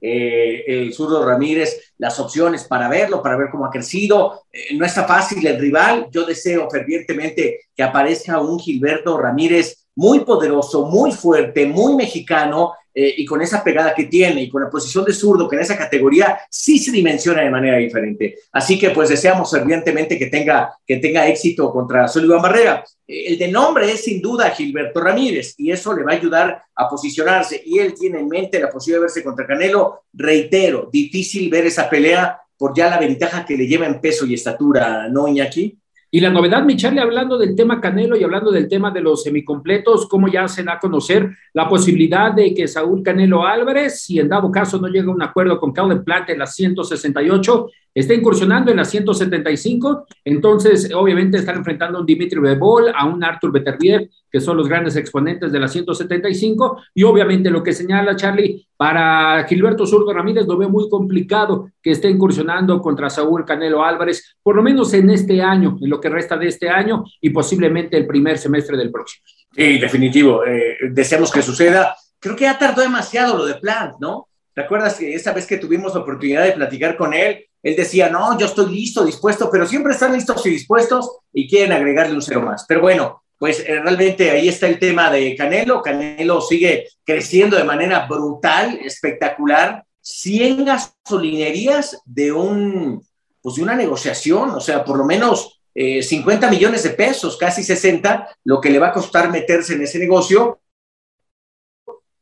eh, 0.00 0.64
el 0.66 0.94
zurdo 0.94 1.24
Ramírez 1.24 1.92
las 1.98 2.18
opciones 2.18 2.64
para 2.64 2.88
verlo, 2.88 3.22
para 3.22 3.36
ver 3.36 3.48
cómo 3.50 3.66
ha 3.66 3.70
crecido. 3.70 4.44
Eh, 4.50 4.74
no 4.76 4.86
está 4.86 5.04
fácil 5.04 5.46
el 5.46 5.58
rival. 5.58 6.08
Yo 6.10 6.24
deseo 6.24 6.68
fervientemente 6.70 7.60
que 7.74 7.82
aparezca 7.82 8.40
un 8.40 8.58
Gilberto 8.58 9.18
Ramírez 9.18 9.86
muy 9.94 10.20
poderoso, 10.20 10.86
muy 10.86 11.12
fuerte, 11.12 11.66
muy 11.66 11.94
mexicano, 11.94 12.72
eh, 12.92 13.14
y 13.18 13.24
con 13.24 13.40
esa 13.40 13.62
pegada 13.62 13.94
que 13.94 14.04
tiene 14.04 14.42
y 14.42 14.48
con 14.48 14.62
la 14.62 14.70
posición 14.70 15.04
de 15.04 15.12
zurdo 15.12 15.48
que 15.48 15.56
en 15.56 15.62
esa 15.62 15.78
categoría 15.78 16.40
sí 16.50 16.78
se 16.78 16.90
dimensiona 16.90 17.42
de 17.42 17.50
manera 17.50 17.76
diferente. 17.76 18.36
Así 18.52 18.78
que 18.78 18.90
pues 18.90 19.08
deseamos 19.08 19.50
fervientemente 19.50 20.18
que 20.18 20.26
tenga, 20.26 20.76
que 20.86 20.96
tenga 20.96 21.26
éxito 21.28 21.72
contra 21.72 22.08
Sullivan 22.08 22.42
Barrera. 22.42 22.84
Eh, 23.06 23.28
el 23.28 23.38
de 23.38 23.48
nombre 23.48 23.90
es 23.90 24.04
sin 24.04 24.20
duda 24.20 24.50
Gilberto 24.50 25.00
Ramírez 25.00 25.54
y 25.56 25.70
eso 25.70 25.94
le 25.94 26.02
va 26.02 26.12
a 26.12 26.16
ayudar 26.16 26.62
a 26.74 26.88
posicionarse 26.88 27.62
y 27.64 27.78
él 27.78 27.94
tiene 27.94 28.20
en 28.20 28.28
mente 28.28 28.58
la 28.58 28.70
posibilidad 28.70 29.00
de 29.00 29.04
verse 29.04 29.24
contra 29.24 29.46
Canelo. 29.46 30.02
Reitero, 30.12 30.88
difícil 30.92 31.48
ver 31.48 31.66
esa 31.66 31.88
pelea 31.88 32.40
por 32.60 32.76
ya 32.76 32.90
la 32.90 32.98
ventaja 32.98 33.46
que 33.46 33.56
le 33.56 33.66
lleva 33.66 33.86
en 33.86 34.02
peso 34.02 34.26
y 34.26 34.34
estatura, 34.34 35.08
¿no, 35.08 35.26
Iñaki? 35.26 35.79
Y 36.12 36.18
la 36.18 36.30
novedad, 36.30 36.64
mi 36.64 36.76
hablando 36.98 37.38
del 37.38 37.54
tema 37.54 37.80
Canelo 37.80 38.16
y 38.16 38.24
hablando 38.24 38.50
del 38.50 38.66
tema 38.66 38.90
de 38.90 39.00
los 39.00 39.22
semicompletos, 39.22 40.08
como 40.08 40.26
ya 40.26 40.48
se 40.48 40.64
a 40.68 40.80
conocer 40.80 41.30
la 41.52 41.68
posibilidad 41.68 42.32
de 42.32 42.52
que 42.52 42.66
Saúl 42.66 43.02
Canelo 43.04 43.46
Álvarez, 43.46 44.02
si 44.02 44.18
en 44.18 44.28
dado 44.28 44.50
caso 44.50 44.80
no 44.80 44.88
llega 44.88 45.06
a 45.06 45.14
un 45.14 45.22
acuerdo 45.22 45.60
con 45.60 45.72
Calvin 45.72 46.02
Plant 46.02 46.30
en 46.30 46.40
las 46.40 46.54
168, 46.56 47.68
está 47.94 48.14
incursionando 48.14 48.70
en 48.70 48.76
las 48.76 48.90
175, 48.90 50.06
entonces 50.24 50.92
obviamente 50.94 51.38
están 51.38 51.56
enfrentando 51.56 51.98
a 51.98 52.00
un 52.00 52.06
Dimitri 52.06 52.40
Bebol, 52.40 52.92
a 52.94 53.06
un 53.06 53.22
Arthur 53.22 53.52
Beterbiev, 53.52 54.08
que 54.30 54.40
son 54.40 54.56
los 54.56 54.68
grandes 54.68 54.96
exponentes 54.96 55.50
de 55.50 55.58
las 55.58 55.72
175, 55.72 56.82
y 56.94 57.02
obviamente 57.02 57.50
lo 57.50 57.62
que 57.62 57.72
señala 57.72 58.14
Charlie, 58.14 58.66
para 58.76 59.44
Gilberto 59.48 59.86
Zurdo 59.86 60.12
Ramírez 60.12 60.46
lo 60.46 60.56
veo 60.56 60.70
muy 60.70 60.88
complicado 60.88 61.70
que 61.82 61.90
esté 61.90 62.08
incursionando 62.08 62.80
contra 62.80 63.10
Saúl 63.10 63.44
Canelo 63.44 63.84
Álvarez, 63.84 64.36
por 64.42 64.54
lo 64.54 64.62
menos 64.62 64.94
en 64.94 65.10
este 65.10 65.42
año, 65.42 65.76
en 65.80 65.90
lo 65.90 66.00
que 66.00 66.08
resta 66.08 66.36
de 66.36 66.46
este 66.48 66.68
año 66.68 67.04
y 67.20 67.30
posiblemente 67.30 67.96
el 67.96 68.06
primer 68.06 68.38
semestre 68.38 68.76
del 68.76 68.90
próximo. 68.90 69.24
Sí, 69.52 69.78
definitivo, 69.78 70.44
eh, 70.46 70.76
deseamos 70.92 71.32
que 71.32 71.42
suceda. 71.42 71.96
Creo 72.20 72.36
que 72.36 72.44
ya 72.44 72.58
tardó 72.58 72.82
demasiado 72.82 73.36
lo 73.36 73.46
de 73.46 73.54
Plant, 73.54 73.94
¿no? 74.00 74.28
¿Te 74.54 74.62
acuerdas 74.62 74.98
que 74.98 75.14
esa 75.14 75.32
vez 75.32 75.46
que 75.46 75.56
tuvimos 75.56 75.94
la 75.94 76.00
oportunidad 76.00 76.44
de 76.44 76.52
platicar 76.52 76.96
con 76.96 77.14
él, 77.14 77.46
él 77.62 77.76
decía, 77.76 78.08
no, 78.08 78.38
yo 78.38 78.46
estoy 78.46 78.74
listo, 78.74 79.04
dispuesto, 79.04 79.50
pero 79.50 79.66
siempre 79.66 79.92
están 79.92 80.12
listos 80.12 80.44
y 80.46 80.50
dispuestos 80.50 81.18
y 81.32 81.48
quieren 81.48 81.72
agregarle 81.72 82.14
un 82.14 82.22
cero 82.22 82.42
más. 82.42 82.64
Pero 82.66 82.80
bueno, 82.80 83.22
pues 83.38 83.60
eh, 83.60 83.80
realmente 83.80 84.30
ahí 84.30 84.48
está 84.48 84.66
el 84.66 84.78
tema 84.78 85.10
de 85.10 85.36
Canelo. 85.36 85.82
Canelo 85.82 86.40
sigue 86.40 86.88
creciendo 87.04 87.56
de 87.56 87.64
manera 87.64 88.06
brutal, 88.06 88.78
espectacular. 88.82 89.84
100 90.02 90.64
gasolinerías 90.64 92.00
de, 92.06 92.32
un, 92.32 93.06
pues 93.42 93.56
de 93.56 93.62
una 93.62 93.74
negociación, 93.74 94.50
o 94.50 94.60
sea, 94.60 94.82
por 94.82 94.96
lo 94.96 95.04
menos 95.04 95.60
50 95.74 96.46
eh, 96.46 96.50
millones 96.50 96.82
de 96.82 96.90
pesos, 96.90 97.36
casi 97.36 97.62
60, 97.62 98.28
lo 98.44 98.60
que 98.60 98.70
le 98.70 98.78
va 98.78 98.88
a 98.88 98.92
costar 98.92 99.30
meterse 99.30 99.74
en 99.74 99.82
ese 99.82 99.98
negocio. 99.98 100.60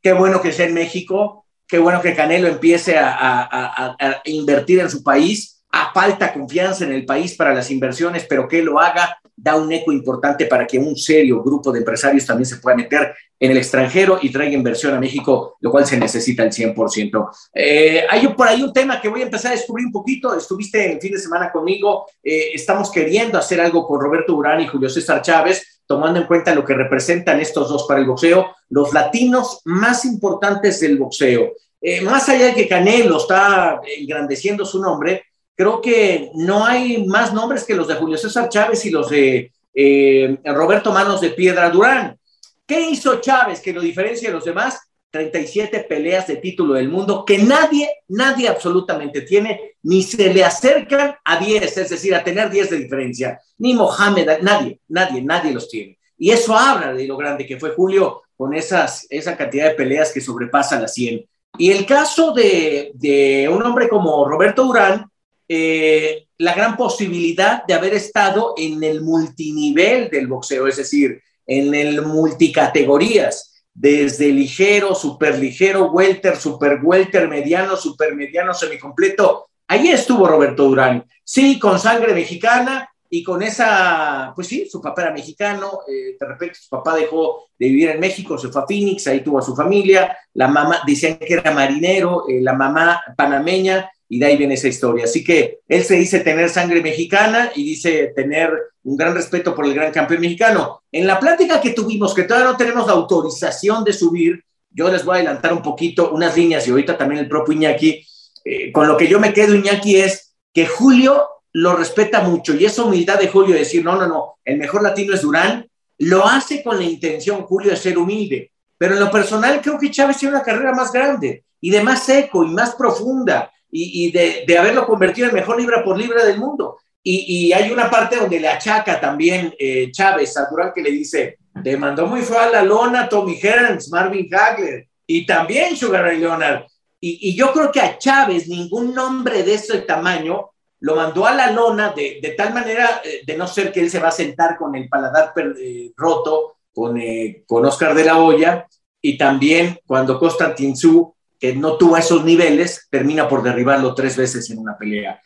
Qué 0.01 0.13
bueno 0.13 0.41
que 0.41 0.51
sea 0.51 0.67
en 0.67 0.73
México, 0.73 1.45
qué 1.69 1.77
bueno 1.77 2.01
que 2.01 2.15
Canelo 2.15 2.47
empiece 2.47 2.97
a, 2.97 3.93
invertir 4.25 4.79
en 4.79 4.89
su 4.89 5.03
país. 5.03 5.55
A 5.71 5.93
falta 5.93 6.33
confianza 6.33 6.83
en 6.83 6.91
el 6.91 7.05
país 7.05 7.35
para 7.35 7.53
las 7.53 7.69
inversiones, 7.69 8.25
pero 8.27 8.47
que 8.47 8.63
lo 8.63 8.79
haga 8.79 9.19
da 9.41 9.55
un 9.55 9.71
eco 9.71 9.91
importante 9.91 10.45
para 10.45 10.67
que 10.67 10.77
un 10.77 10.95
serio 10.95 11.41
grupo 11.41 11.71
de 11.71 11.79
empresarios 11.79 12.25
también 12.25 12.45
se 12.45 12.57
pueda 12.57 12.75
meter 12.75 13.13
en 13.39 13.51
el 13.51 13.57
extranjero 13.57 14.19
y 14.21 14.31
traiga 14.31 14.53
inversión 14.53 14.93
a 14.93 14.99
México, 14.99 15.55
lo 15.61 15.71
cual 15.71 15.85
se 15.85 15.97
necesita 15.97 16.43
al 16.43 16.51
100%. 16.51 17.29
Eh, 17.53 18.03
hay 18.09 18.27
por 18.29 18.47
ahí 18.47 18.61
un 18.61 18.73
tema 18.73 18.99
que 18.99 19.07
voy 19.07 19.21
a 19.21 19.25
empezar 19.25 19.51
a 19.51 19.55
descubrir 19.55 19.85
un 19.85 19.93
poquito. 19.93 20.35
Estuviste 20.35 20.93
el 20.93 20.99
fin 20.99 21.13
de 21.13 21.19
semana 21.19 21.51
conmigo. 21.51 22.05
Eh, 22.21 22.51
estamos 22.53 22.91
queriendo 22.91 23.37
hacer 23.37 23.61
algo 23.61 23.87
con 23.87 24.01
Roberto 24.01 24.35
Urán 24.35 24.59
y 24.61 24.67
Julio 24.67 24.89
César 24.89 25.21
Chávez 25.21 25.81
tomando 25.89 26.19
en 26.19 26.27
cuenta 26.27 26.53
lo 26.53 26.63
que 26.63 26.75
representan 26.75 27.39
estos 27.39 27.67
dos 27.67 27.85
para 27.87 27.99
el 27.99 28.05
boxeo, 28.05 28.55
los 28.69 28.93
latinos 28.93 29.61
más 29.65 30.05
importantes 30.05 30.79
del 30.81 30.99
boxeo. 30.99 31.53
Eh, 31.81 32.01
más 32.01 32.29
allá 32.29 32.45
de 32.45 32.53
que 32.53 32.67
Canelo 32.67 33.17
está 33.17 33.81
engrandeciendo 33.97 34.65
su 34.65 34.79
nombre, 34.79 35.23
creo 35.59 35.81
que 35.81 36.31
no 36.35 36.65
hay 36.65 37.05
más 37.05 37.33
nombres 37.33 37.65
que 37.65 37.75
los 37.75 37.89
de 37.89 37.95
Julio 37.95 38.17
César 38.17 38.47
Chávez 38.47 38.85
y 38.85 38.91
los 38.91 39.09
de 39.09 39.51
eh, 39.73 40.37
Roberto 40.45 40.93
Manos 40.93 41.19
de 41.19 41.31
Piedra 41.31 41.69
Durán. 41.69 42.17
¿Qué 42.65 42.79
hizo 42.89 43.19
Chávez 43.19 43.59
que 43.59 43.73
lo 43.73 43.81
diferencia 43.81 44.29
de 44.29 44.35
los 44.35 44.45
demás? 44.45 44.79
37 45.11 45.81
peleas 45.81 46.27
de 46.27 46.37
título 46.37 46.75
del 46.75 46.87
mundo 46.87 47.25
que 47.25 47.39
nadie, 47.39 47.89
nadie 48.07 48.47
absolutamente 48.47 49.23
tiene, 49.23 49.73
ni 49.83 50.01
se 50.01 50.33
le 50.33 50.45
acercan 50.45 51.15
a 51.25 51.37
10, 51.37 51.77
es 51.77 51.89
decir, 51.89 52.15
a 52.15 52.23
tener 52.23 52.49
10 52.49 52.69
de 52.69 52.77
diferencia. 52.77 53.41
Ni 53.57 53.73
Mohamed, 53.73 54.39
nadie, 54.41 54.79
nadie, 54.87 55.21
nadie 55.21 55.51
los 55.51 55.67
tiene. 55.67 55.97
Y 56.17 56.31
eso 56.31 56.55
habla 56.55 56.93
de 56.93 57.05
lo 57.05 57.17
grande 57.17 57.45
que 57.45 57.59
fue 57.59 57.71
Julio 57.71 58.21
con 58.37 58.53
esas, 58.53 59.07
esa 59.09 59.35
cantidad 59.35 59.65
de 59.65 59.75
peleas 59.75 60.13
que 60.13 60.21
sobrepasan 60.21 60.83
las 60.83 60.93
100. 60.93 61.25
Y 61.57 61.71
el 61.71 61.85
caso 61.85 62.31
de, 62.31 62.91
de 62.93 63.49
un 63.49 63.61
hombre 63.61 63.89
como 63.89 64.23
Roberto 64.23 64.63
Durán, 64.63 65.09
eh, 65.51 66.27
la 66.37 66.53
gran 66.53 66.77
posibilidad 66.77 67.65
de 67.65 67.73
haber 67.73 67.95
estado 67.95 68.53
en 68.55 68.83
el 68.83 69.01
multinivel 69.01 70.09
del 70.09 70.27
boxeo, 70.27 70.67
es 70.67 70.77
decir, 70.77 71.21
en 71.47 71.73
el 71.73 72.03
multicategorías 72.03 73.65
desde 73.73 74.29
ligero, 74.29 74.93
super 74.93 75.39
ligero, 75.39 75.91
welter, 75.91 76.37
super 76.37 76.79
welter, 76.83 77.27
mediano, 77.27 77.75
super 77.75 78.13
mediano, 78.13 78.53
semicompleto. 78.53 79.49
Ahí 79.67 79.87
estuvo 79.87 80.27
Roberto 80.27 80.65
Durán, 80.65 81.05
sí, 81.23 81.57
con 81.57 81.79
sangre 81.79 82.13
mexicana 82.13 82.87
y 83.09 83.23
con 83.23 83.41
esa, 83.41 84.31
pues 84.35 84.47
sí, 84.47 84.67
su 84.69 84.79
papá 84.79 85.03
era 85.03 85.13
mexicano, 85.13 85.79
eh, 85.87 86.15
de 86.19 86.27
repente 86.27 86.59
su 86.61 86.69
papá 86.69 86.95
dejó 86.95 87.47
de 87.57 87.67
vivir 87.67 87.89
en 87.89 87.99
México, 87.99 88.37
se 88.37 88.49
fue 88.49 88.61
a 88.61 88.67
Phoenix, 88.67 89.07
ahí 89.07 89.21
tuvo 89.21 89.39
a 89.39 89.43
su 89.43 89.55
familia, 89.55 90.15
la 90.33 90.47
mamá, 90.47 90.81
decían 90.85 91.17
que 91.17 91.33
era 91.33 91.51
marinero, 91.51 92.25
eh, 92.27 92.39
la 92.41 92.53
mamá 92.53 93.01
panameña, 93.17 93.89
y 94.09 94.19
de 94.19 94.25
ahí 94.25 94.37
viene 94.37 94.55
esa 94.55 94.67
historia. 94.67 95.05
Así 95.05 95.23
que 95.23 95.59
él 95.67 95.83
se 95.83 95.95
dice 95.95 96.19
tener 96.21 96.49
sangre 96.49 96.81
mexicana 96.81 97.51
y 97.55 97.63
dice 97.63 98.11
tener 98.15 98.51
un 98.83 98.97
gran 98.97 99.13
respeto 99.13 99.55
por 99.55 99.65
el 99.65 99.75
gran 99.75 99.91
campeón 99.91 100.21
mexicano. 100.21 100.81
En 100.91 101.05
la 101.05 101.19
plática 101.19 101.61
que 101.61 101.71
tuvimos, 101.71 102.15
que 102.15 102.23
todavía 102.23 102.51
no 102.51 102.57
tenemos 102.57 102.87
la 102.87 102.93
autorización 102.93 103.83
de 103.83 103.93
subir, 103.93 104.43
yo 104.71 104.89
les 104.91 105.05
voy 105.05 105.13
a 105.13 105.15
adelantar 105.17 105.53
un 105.53 105.61
poquito 105.61 106.11
unas 106.11 106.35
líneas 106.35 106.67
y 106.67 106.71
ahorita 106.71 106.97
también 106.97 107.21
el 107.21 107.29
propio 107.29 107.53
Iñaki, 107.53 108.03
eh, 108.45 108.71
con 108.71 108.87
lo 108.87 108.97
que 108.97 109.07
yo 109.07 109.19
me 109.19 109.31
quedo, 109.31 109.53
Iñaki, 109.53 109.97
es 109.97 110.35
que 110.53 110.65
Julio 110.65 111.23
lo 111.53 111.75
respeta 111.75 112.21
mucho 112.21 112.55
y 112.55 112.65
esa 112.65 112.83
humildad 112.83 113.19
de 113.19 113.27
Julio 113.27 113.53
de 113.53 113.59
decir, 113.59 113.83
no, 113.83 113.95
no, 113.95 114.07
no, 114.07 114.39
el 114.43 114.57
mejor 114.57 114.81
latino 114.81 115.13
es 115.13 115.21
Durán, 115.21 115.69
lo 115.99 116.25
hace 116.25 116.63
con 116.63 116.77
la 116.77 116.83
intención, 116.83 117.43
Julio, 117.43 117.71
de 117.71 117.77
ser 117.77 117.97
humilde. 117.97 118.51
Pero 118.77 118.93
en 118.93 119.01
lo 119.01 119.11
personal 119.11 119.59
creo 119.61 119.77
que 119.77 119.91
Chávez 119.91 120.17
tiene 120.17 120.35
una 120.35 120.43
carrera 120.43 120.73
más 120.73 120.91
grande 120.91 121.43
y 121.59 121.69
de 121.69 121.83
más 121.83 122.05
seco 122.05 122.43
y 122.43 122.47
más 122.47 122.75
profunda 122.75 123.51
y, 123.71 124.11
de, 124.11 124.57
haberlo 124.57 124.85
convertido 124.85 125.27
en 125.27 125.35
mejor 125.35 125.59
libra 125.59 125.83
por 125.83 125.97
libra 125.97 126.23
del 126.25 126.39
mundo. 126.39 126.77
Y, 127.03 127.51
hay 127.53 127.71
una 127.71 127.89
parte 127.89 128.17
donde 128.17 128.39
le 128.39 128.47
achaca 128.47 128.99
también 128.99 129.53
eh, 129.57 129.89
Chávez 129.91 130.35
a 130.37 130.47
Durán 130.49 130.71
que 130.73 130.81
le 130.81 130.91
dice, 130.91 131.37
te 131.63 131.77
mandó 131.77 132.07
muy 132.07 132.21
feo 132.21 132.39
a 132.39 132.49
la 132.49 132.63
lona 132.63 133.09
Tommy 133.09 133.39
Hearns, 133.41 133.89
Marvin 133.89 134.29
Hagler 134.33 134.87
y 135.05 135.25
también 135.25 135.75
Sugar 135.75 136.03
Ray 136.03 136.19
Leonard. 136.19 136.65
Y, 137.01 137.35
yo 137.35 137.53
creo 137.53 137.71
que 137.71 137.79
a 137.79 137.97
Chávez 137.97 138.47
ningún 138.47 138.93
nombre 138.93 139.43
de 139.43 139.53
ese 139.53 139.79
tamaño 139.81 140.49
lo 140.81 140.95
mandó 140.95 141.25
a 141.25 141.33
la 141.33 141.51
lona 141.51 141.93
de, 141.93 142.19
de, 142.21 142.31
tal 142.31 142.53
manera 142.53 143.01
eh, 143.03 143.21
de 143.25 143.37
no 143.37 143.47
ser 143.47 143.71
que 143.71 143.81
él 143.81 143.89
se 143.89 143.99
va 143.99 144.09
a 144.09 144.11
sentar 144.11 144.57
con 144.57 144.75
el 144.75 144.87
paladar 144.87 145.33
eh, 145.59 145.91
roto 145.95 146.57
con, 146.73 146.99
eh, 146.99 147.43
con 147.45 147.65
Oscar 147.65 147.93
de 147.93 148.05
la 148.05 148.17
Hoya 148.17 148.67
y 149.01 149.17
también 149.17 149.79
cuando 149.85 150.19
Constantin 150.19 150.75
Su, 150.75 151.15
que 151.39 151.55
no 151.55 151.77
tuvo 151.77 151.97
esos 151.97 152.23
niveles, 152.25 152.87
termina 152.89 153.27
por 153.27 153.41
derribarlo 153.41 153.95
tres 153.95 154.17
veces 154.17 154.49
en 154.49 154.59
una 154.59 154.77
pelea. 154.77 155.21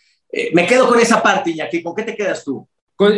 me 0.53 0.65
quedo 0.67 0.87
con 0.87 0.99
esa 0.99 1.21
parte, 1.21 1.51
Iñaki. 1.51 1.81
¿Con 1.81 1.95
qué 1.95 2.03
te 2.03 2.15
quedas 2.15 2.43
tú? 2.43 2.67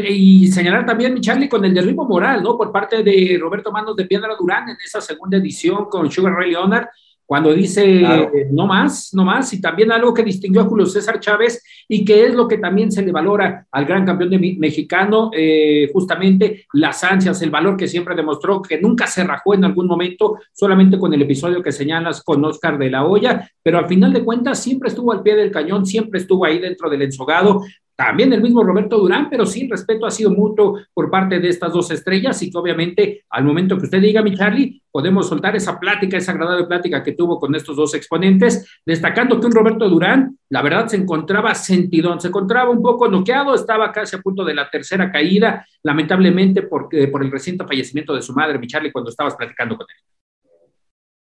y 0.08 0.48
señalar 0.48 0.86
también, 0.86 1.14
mi 1.14 1.22
Charlie, 1.22 1.50
con 1.50 1.64
el 1.64 1.74
derribo 1.74 2.06
moral, 2.06 2.42
¿no? 2.42 2.58
Por 2.58 2.72
parte 2.72 3.04
de 3.04 3.38
Roberto 3.40 3.72
Manos 3.72 3.96
de 3.96 4.06
Piedra 4.06 4.36
Durán 4.40 4.70
en 4.70 4.78
esa 4.84 5.02
segunda 5.02 5.38
edición 5.38 5.86
con 5.86 6.10
Sugar 6.10 6.34
Ray 6.34 6.52
Leonard, 6.52 6.88
cuando 7.26 7.54
dice 7.54 8.04
no 8.52 8.68
más, 8.68 9.14
no 9.14 9.24
más, 9.24 9.52
y 9.54 9.62
también 9.62 9.92
algo 9.92 10.14
que 10.14 10.24
distinguió 10.24 10.62
a 10.62 10.66
Julio 10.66 10.86
César 10.86 11.20
Chávez 11.20 11.64
y 11.88 12.06
que 12.06 12.26
es 12.26 12.34
lo 12.34 12.48
que 12.48 12.58
también 12.58 12.92
se 12.92 13.02
le 13.02 13.12
valora 13.12 13.66
al 13.72 13.86
gran 13.86 14.06
campeón 14.06 14.30
de 14.30 14.56
mexicano, 14.58 15.32
eh, 15.34 15.90
justamente 15.92 16.66
las 16.74 17.04
ansias, 17.04 17.42
el 17.42 17.50
valor 17.50 17.78
que 17.78 17.88
siempre 17.88 18.16
demostró, 18.16 18.62
que 18.62 18.80
nunca 18.80 19.08
se 19.08 19.24
rajó 19.24 19.54
en 19.54 19.66
algún 19.66 19.88
momento, 19.88 20.38
solamente 20.54 21.00
con 21.00 21.14
el 21.14 21.22
episodio 21.22 21.64
que 21.64 21.72
señalas 21.72 22.24
con 22.24 22.44
Oscar 22.46 22.78
de 22.78 22.90
la 22.90 23.06
Hoya, 23.06 23.50
pero 23.64 23.80
al 23.80 23.88
final 23.88 24.14
de 24.14 24.24
cuentas 24.24 24.62
siempre 24.62 24.90
estuvo 24.90 25.12
al 25.12 25.24
pie 25.24 25.36
del 25.36 25.52
cañón, 25.52 25.86
siempre 25.86 26.20
estuvo 26.20 26.46
ahí 26.46 26.60
dentro 26.60 26.90
del 26.90 27.02
ensogado, 27.02 27.64
también 27.96 28.34
el 28.34 28.42
mismo 28.42 28.64
Roberto 28.64 28.98
Durán, 28.98 29.30
pero 29.30 29.46
sin 29.46 29.70
respeto 29.70 30.06
ha 30.06 30.12
sido 30.12 30.30
mutuo 30.30 30.80
por 30.94 31.10
parte 31.10 31.40
de 31.40 31.48
estas 31.48 31.72
dos 31.72 31.90
estrellas 31.92 32.42
y 32.42 32.52
que 32.52 32.58
obviamente 32.58 33.24
al 33.30 33.46
momento 33.46 33.78
que 33.78 33.86
usted 33.86 34.02
diga, 34.02 34.22
mi 34.22 34.36
Charlie, 34.36 34.82
podemos 34.92 35.30
soltar 35.30 35.56
esa 35.56 35.80
plática, 35.80 36.18
esa 36.18 36.34
agradable 36.34 36.66
plática 36.66 37.02
que 37.02 37.14
tuvo 37.14 37.40
con 37.40 37.56
estos 37.56 37.78
dos 37.78 37.94
exponentes, 37.94 38.68
destacando 38.86 39.40
que 39.40 39.46
un 39.46 39.54
Roberto 39.54 39.88
Durán, 39.90 40.38
la 40.50 40.62
verdad, 40.62 40.88
se 40.88 40.98
encontraba 40.98 41.56
sentidón, 41.56 42.20
se 42.20 42.28
encontraba 42.28 42.70
un 42.70 42.82
poco 42.82 43.08
noqueado, 43.08 43.56
estaba 43.56 43.92
casi 43.94 44.18
a 44.18 44.22
punto 44.22 44.44
de 44.44 44.56
la 44.56 44.70
tercera 44.70 45.10
caída, 45.10 45.66
lamentablemente 45.84 46.64
porque, 46.64 47.08
por 47.08 47.24
el 47.24 47.32
reciente 47.32 47.66
fallecimiento 47.66 48.14
de 48.14 48.22
su 48.22 48.34
madre, 48.34 48.60
mi 48.60 48.68
Charlie, 48.68 48.92
cuando 48.92 49.10
estabas 49.10 49.36
platicando 49.36 49.78
con 49.78 49.88
él. 49.90 50.52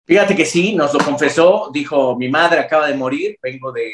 Fíjate 0.06 0.36
que 0.36 0.46
sí, 0.46 0.74
nos 0.76 0.94
lo 0.94 1.00
confesó, 1.00 1.70
dijo, 1.72 2.18
mi 2.18 2.28
madre 2.30 2.60
acaba 2.60 2.88
de 2.88 2.96
morir, 2.96 3.38
vengo 3.42 3.72
de 3.72 3.94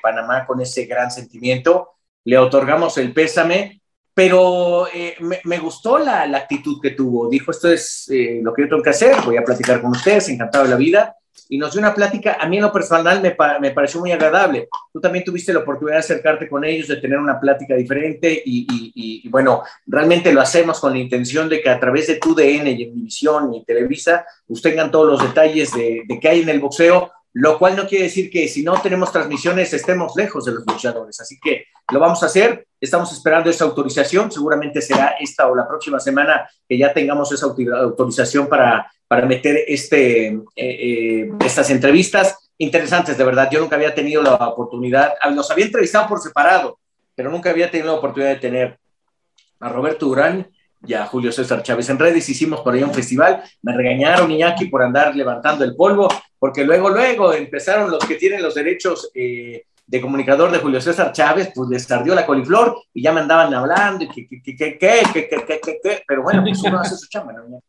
Panamá 0.00 0.46
con 0.46 0.60
ese 0.60 0.86
gran 0.86 1.10
sentimiento 1.10 1.90
le 2.24 2.38
otorgamos 2.38 2.98
el 2.98 3.12
pésame, 3.12 3.82
pero 4.14 4.86
eh, 4.92 5.16
me, 5.44 5.58
gustó 5.58 5.98
la, 5.98 6.22
actitud 6.22 6.80
que 6.80 6.90
tuvo. 6.90 7.28
Dijo, 7.28 7.50
esto 7.50 7.70
es 7.70 8.08
eh, 8.10 8.40
lo 8.42 8.52
que 8.52 8.62
yo 8.62 8.68
tengo 8.68 8.82
que 8.82 8.90
hacer, 8.90 9.16
voy 9.24 9.36
a 9.36 9.44
platicar 9.44 9.80
con 9.80 9.92
ustedes, 9.92 10.28
encantado 10.28 10.64
de 10.64 10.70
la 10.70 10.76
vida. 10.76 11.16
Y 11.48 11.58
nos 11.58 11.72
dio 11.72 11.80
una 11.80 11.94
plática, 11.94 12.36
a 12.40 12.46
mí 12.46 12.56
en 12.56 12.62
lo 12.62 12.72
personal 12.72 13.20
me, 13.20 13.34
me 13.60 13.70
pareció 13.70 14.00
muy 14.00 14.12
agradable. 14.12 14.68
Tú 14.92 15.00
también 15.00 15.24
tuviste 15.24 15.52
la 15.52 15.60
oportunidad 15.60 15.96
de 15.96 16.00
acercarte 16.00 16.48
con 16.48 16.64
ellos, 16.64 16.88
de 16.88 16.96
tener 16.96 17.18
una 17.18 17.40
plática 17.40 17.74
diferente 17.74 18.42
y, 18.44 19.26
bueno, 19.28 19.62
realmente 19.86 20.32
lo 20.32 20.40
hacemos 20.40 20.78
con 20.80 20.92
la 20.92 20.98
intención 20.98 21.48
de 21.48 21.60
que 21.60 21.70
a 21.70 21.80
través 21.80 22.06
de 22.06 22.16
tu 22.16 22.34
DN 22.34 22.70
y 22.70 22.82
en 22.84 22.94
División 22.94 23.52
y 23.54 23.64
Televisa, 23.64 24.24
ustedes 24.46 24.76
tengan 24.76 24.90
todos 24.90 25.06
los 25.06 25.22
detalles 25.22 25.72
de, 25.72 26.02
de 26.06 26.20
qué 26.20 26.28
hay 26.28 26.40
en 26.40 26.48
el 26.50 26.60
boxeo, 26.60 27.10
lo 27.34 27.58
cual 27.58 27.76
no 27.76 27.86
quiere 27.86 28.04
decir 28.04 28.30
que 28.30 28.48
si 28.48 28.62
no 28.62 28.80
tenemos 28.80 29.10
transmisiones 29.12 29.72
estemos 29.72 30.12
lejos 30.16 30.44
de 30.44 30.52
los 30.52 30.66
luchadores. 30.66 31.20
Así 31.20 31.38
que 31.40 31.66
lo 31.90 32.00
vamos 32.00 32.22
a 32.22 32.26
hacer. 32.26 32.66
Estamos 32.80 33.12
esperando 33.12 33.48
esa 33.48 33.64
autorización. 33.64 34.30
Seguramente 34.30 34.80
será 34.80 35.14
esta 35.20 35.48
o 35.48 35.54
la 35.54 35.66
próxima 35.66 36.00
semana 36.00 36.48
que 36.68 36.76
ya 36.76 36.92
tengamos 36.92 37.30
esa 37.32 37.46
autorización 37.46 38.48
para, 38.48 38.90
para 39.06 39.26
meter 39.26 39.64
este, 39.66 40.28
eh, 40.28 40.40
eh, 40.56 41.30
estas 41.44 41.70
entrevistas 41.70 42.50
interesantes, 42.58 43.16
de 43.18 43.24
verdad. 43.24 43.48
Yo 43.50 43.60
nunca 43.60 43.76
había 43.76 43.94
tenido 43.94 44.22
la 44.22 44.34
oportunidad, 44.34 45.12
ah, 45.20 45.30
nos 45.30 45.50
había 45.50 45.66
entrevistado 45.66 46.08
por 46.08 46.20
separado, 46.20 46.78
pero 47.14 47.30
nunca 47.30 47.50
había 47.50 47.70
tenido 47.70 47.92
la 47.92 47.98
oportunidad 47.98 48.30
de 48.30 48.40
tener 48.40 48.78
a 49.60 49.68
Roberto 49.68 50.06
Durán 50.06 50.50
y 50.84 50.94
a 50.94 51.06
Julio 51.06 51.30
César 51.30 51.62
Chávez. 51.62 51.88
En 51.88 51.98
redes 51.98 52.28
hicimos 52.28 52.60
por 52.60 52.74
ahí 52.74 52.82
un 52.82 52.94
festival, 52.94 53.42
me 53.62 53.76
regañaron 53.76 54.30
Iñaki 54.30 54.66
por 54.66 54.82
andar 54.82 55.14
levantando 55.14 55.64
el 55.64 55.76
polvo, 55.76 56.08
porque 56.38 56.64
luego, 56.64 56.90
luego 56.90 57.32
empezaron 57.32 57.90
los 57.90 58.04
que 58.04 58.16
tienen 58.16 58.42
los 58.42 58.54
derechos 58.54 59.10
eh, 59.14 59.64
de 59.92 60.00
comunicador 60.00 60.50
de 60.50 60.58
Julio 60.58 60.80
César 60.80 61.12
Chávez, 61.12 61.52
pues 61.54 61.68
les 61.68 61.86
tardió 61.86 62.14
la 62.14 62.24
coliflor 62.24 62.78
y 62.94 63.02
ya 63.02 63.12
me 63.12 63.20
andaban 63.20 63.52
hablando 63.52 64.04
y 64.04 64.08
que, 64.08 64.26
que, 64.26 64.42
que, 64.42 64.78
que, 64.78 65.02
que, 65.12 65.28
que, 65.28 65.80
que, 65.82 66.02
pero 66.08 66.22
bueno, 66.22 66.42
pues 66.42 66.62
uno 66.62 66.80
hace 66.80 66.96
su 66.96 67.06
chamba, 67.10 67.34
¿no? 67.34 67.62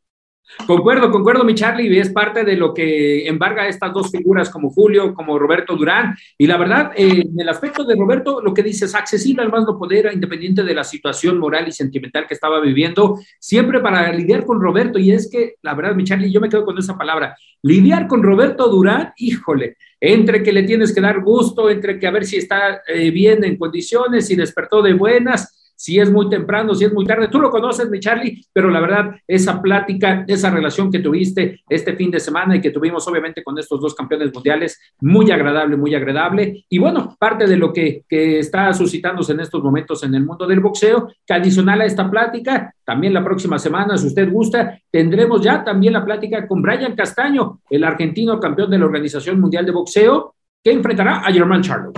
Concuerdo, 0.68 1.12
concuerdo, 1.12 1.44
mi 1.44 1.56
Charlie, 1.56 2.00
es 2.00 2.12
parte 2.12 2.44
de 2.44 2.56
lo 2.56 2.74
que 2.74 3.28
embarga 3.28 3.68
estas 3.68 3.92
dos 3.92 4.10
figuras 4.10 4.50
como 4.50 4.70
Julio, 4.70 5.14
como 5.14 5.38
Roberto 5.38 5.76
Durán. 5.76 6.16
Y 6.38 6.48
la 6.48 6.58
verdad, 6.58 6.92
eh, 6.96 7.24
en 7.26 7.40
el 7.40 7.50
aspecto 7.50 7.84
de 7.84 7.96
Roberto, 7.96 8.40
lo 8.42 8.54
que 8.54 8.64
dice 8.64 8.86
es 8.86 8.96
accesible 8.96 9.42
al 9.42 9.52
más 9.52 9.66
no 9.66 9.78
poder, 9.78 10.12
independiente 10.14 10.64
de 10.64 10.74
la 10.74 10.84
situación 10.84 11.40
moral 11.40 11.68
y 11.68 11.72
sentimental 11.72 12.28
que 12.28 12.36
estaba 12.36 12.62
viviendo, 12.62 13.20
siempre 13.40 13.80
para 13.82 14.14
lidiar 14.14 14.46
con 14.46 14.62
Roberto. 14.62 15.00
Y 15.00 15.12
es 15.12 15.30
que, 15.30 15.56
la 15.62 15.74
verdad, 15.74 15.96
mi 15.96 16.04
Charlie, 16.04 16.32
yo 16.32 16.40
me 16.40 16.50
quedo 16.50 16.66
con 16.66 16.78
esa 16.78 16.98
palabra, 16.98 17.36
lidiar 17.62 18.08
con 18.08 18.24
Roberto 18.24 18.70
Durán, 18.70 19.12
híjole, 19.18 19.76
entre 20.06 20.44
que 20.44 20.52
le 20.52 20.64
tienes 20.64 20.94
que 20.94 21.00
dar 21.00 21.22
gusto, 21.22 21.70
entre 21.70 21.98
que 21.98 22.06
a 22.06 22.12
ver 22.12 22.26
si 22.26 22.36
está 22.36 22.82
eh, 22.86 23.10
bien 23.10 23.42
en 23.46 23.56
condiciones, 23.56 24.28
si 24.28 24.36
despertó 24.36 24.82
de 24.82 24.92
buenas 24.92 25.63
si 25.84 26.00
es 26.00 26.10
muy 26.10 26.30
temprano, 26.30 26.74
si 26.74 26.86
es 26.86 26.94
muy 26.94 27.04
tarde. 27.06 27.28
Tú 27.28 27.42
lo 27.42 27.50
conoces, 27.50 27.90
mi 27.90 28.00
Charlie, 28.00 28.42
pero 28.54 28.70
la 28.70 28.80
verdad, 28.80 29.16
esa 29.28 29.62
plática, 29.62 30.24
esa 30.30 30.50
relación 30.50 30.90
que 30.90 31.00
tuviste 31.00 31.60
este 31.68 31.94
fin 31.98 32.10
de 32.10 32.22
semana 32.22 32.56
y 32.56 32.62
que 32.62 32.70
tuvimos 32.70 33.06
obviamente 33.06 33.44
con 33.44 33.60
estos 33.60 33.82
dos 33.82 33.94
campeones 33.94 34.34
mundiales, 34.34 34.80
muy 35.02 35.30
agradable, 35.30 35.76
muy 35.76 35.94
agradable. 35.94 36.64
Y 36.70 36.78
bueno, 36.80 37.18
parte 37.20 37.48
de 37.48 37.58
lo 37.58 37.74
que, 37.74 38.06
está 38.10 38.72
suscitándose 38.74 39.34
en 39.34 39.42
estos 39.42 39.62
momentos 39.62 40.02
en 40.04 40.16
el 40.16 40.24
mundo 40.24 40.48
del 40.48 40.62
boxeo, 40.62 41.12
que 41.28 41.34
adicional 41.34 41.82
a 41.82 41.86
esta 41.86 42.10
plática, 42.10 42.74
también 42.86 43.14
la 43.14 43.22
próxima 43.22 43.60
semana, 43.60 43.98
si 43.98 44.08
usted 44.08 44.32
gusta, 44.32 44.80
tendremos 44.90 45.42
ya 45.42 45.66
también 45.66 45.92
la 45.92 46.06
plática 46.06 46.48
con 46.48 46.62
Brian 46.62 46.96
Castaño, 46.96 47.60
el 47.70 47.84
argentino 47.84 48.40
campeón 48.40 48.70
de 48.70 48.80
la 48.80 48.86
Organización 48.86 49.38
Mundial 49.38 49.66
de 49.66 49.74
Boxeo, 49.74 50.34
que 50.64 50.72
enfrentará 50.72 51.18
a 51.18 51.34
Germán 51.34 51.62
Charlo. 51.62 51.92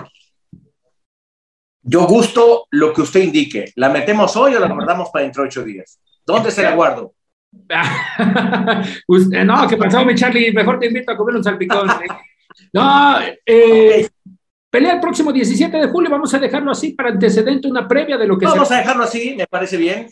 Yo 1.88 2.08
gusto 2.08 2.68
lo 2.72 2.92
que 2.92 3.02
usted 3.02 3.22
indique. 3.22 3.72
¿La 3.76 3.90
metemos 3.90 4.36
hoy 4.36 4.56
o 4.56 4.60
la 4.60 4.68
guardamos 4.68 5.10
para 5.10 5.24
dentro 5.24 5.44
de 5.44 5.50
ocho 5.50 5.64
días? 5.64 6.00
¿Dónde 6.26 6.50
se 6.50 6.64
la 6.64 6.74
guardo? 6.74 7.14
no, 9.46 9.68
¿qué 9.68 9.78
pasó, 9.78 10.04
mi 10.04 10.16
Charlie? 10.16 10.52
Mejor 10.52 10.80
te 10.80 10.88
invito 10.88 11.12
a 11.12 11.18
comer 11.18 11.36
un 11.36 11.44
salpicón. 11.44 11.88
¿eh? 11.92 12.08
No, 12.74 13.20
eh, 13.46 14.10
pelea 14.70 14.94
el 14.94 15.00
próximo 15.00 15.32
17 15.32 15.78
de 15.78 15.88
julio. 15.88 16.10
Vamos 16.10 16.34
a 16.34 16.40
dejarlo 16.40 16.72
así 16.72 16.94
para 16.94 17.10
antecedente, 17.10 17.68
una 17.68 17.88
previa 17.88 18.18
de 18.18 18.26
lo 18.26 18.36
que 18.36 18.48
Vamos 18.48 18.72
a 18.72 18.78
dejarlo 18.78 19.04
así, 19.04 19.36
me 19.38 19.46
parece 19.46 19.78
bien. 19.78 20.10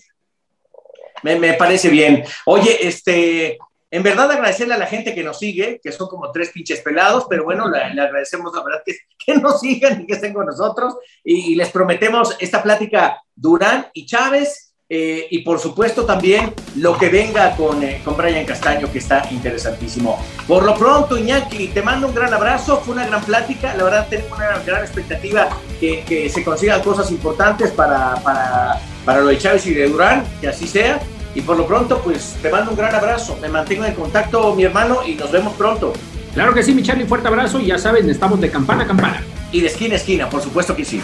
Me, 1.23 1.39
me, 1.39 1.53
parece 1.53 1.89
bien. 1.89 2.23
Oye, 2.45 2.85
este, 2.87 3.57
en 3.93 4.01
verdad, 4.01 4.31
agradecerle 4.31 4.73
a 4.73 4.79
la 4.79 4.87
gente 4.87 5.13
que 5.13 5.23
nos 5.23 5.37
sigue, 5.37 5.79
que 5.79 5.91
son 5.91 6.07
como 6.07 6.31
tres 6.31 6.49
pinches 6.49 6.81
pelados, 6.81 7.27
pero 7.29 7.43
bueno, 7.43 7.69
le, 7.69 7.77
agradecemos 7.77 8.51
la 8.51 8.63
verdad 8.63 8.81
que, 8.83 8.95
que, 9.23 9.35
nos 9.35 9.59
sigan 9.59 10.01
y 10.01 10.07
que 10.07 10.13
estén 10.13 10.33
con 10.33 10.47
nosotros. 10.47 10.95
Y, 11.23 11.53
les 11.53 11.69
prometemos 11.69 12.35
esta 12.39 12.63
plática 12.63 13.21
Durán 13.35 13.85
y 13.93 14.07
Chávez. 14.07 14.71
Eh, 14.89 15.27
y 15.29 15.39
por 15.39 15.59
supuesto 15.59 16.05
también 16.05 16.53
lo 16.75 16.97
que 16.97 17.09
venga 17.09 17.55
con, 17.55 17.83
eh, 17.83 18.01
con 18.03 18.17
Brian 18.17 18.45
Castaño, 18.45 18.91
que 18.91 18.97
está 18.97 19.27
interesantísimo. 19.29 20.19
Por 20.47 20.63
lo 20.63 20.75
pronto, 20.75 21.15
Iñaki, 21.15 21.67
te 21.67 21.83
mando 21.83 22.07
un 22.07 22.15
gran 22.15 22.33
abrazo, 22.33 22.77
fue 22.77 22.95
una 22.95 23.05
gran 23.05 23.23
plática, 23.23 23.75
la 23.75 23.83
verdad 23.83 24.07
tengo 24.09 24.35
una 24.35 24.59
gran 24.59 24.81
expectativa 24.81 25.49
que, 25.79 26.03
que 26.03 26.29
se 26.29 26.43
consigan 26.43 26.81
cosas 26.81 27.11
importantes 27.11 27.71
para, 27.71 28.15
para, 28.23 28.79
para 29.05 29.21
lo 29.21 29.27
de 29.27 29.37
Chávez 29.37 29.65
y 29.67 29.73
de 29.75 29.87
Durán, 29.87 30.25
que 30.41 30.47
así 30.47 30.67
sea. 30.67 30.99
Y 31.35 31.41
por 31.41 31.57
lo 31.57 31.65
pronto, 31.65 31.99
pues 32.03 32.35
te 32.41 32.49
mando 32.49 32.71
un 32.71 32.77
gran 32.77 32.93
abrazo. 32.93 33.37
Me 33.41 33.49
mantengo 33.49 33.85
en 33.85 33.93
contacto, 33.93 34.53
mi 34.55 34.63
hermano, 34.63 34.99
y 35.05 35.15
nos 35.15 35.31
vemos 35.31 35.53
pronto. 35.53 35.93
Claro 36.33 36.53
que 36.53 36.63
sí, 36.63 36.73
mi 36.73 36.83
Charlie, 36.83 37.05
fuerte 37.05 37.27
abrazo. 37.27 37.59
Y 37.59 37.67
ya 37.67 37.77
saben, 37.77 38.09
estamos 38.09 38.39
de 38.39 38.49
campana 38.49 38.83
a 38.83 38.87
campana. 38.87 39.23
y 39.51 39.61
de 39.61 39.67
esquina 39.67 39.93
a 39.93 39.97
esquina, 39.97 40.29
por 40.29 40.41
supuesto 40.41 40.75
que 40.75 40.83
sí. 40.83 40.99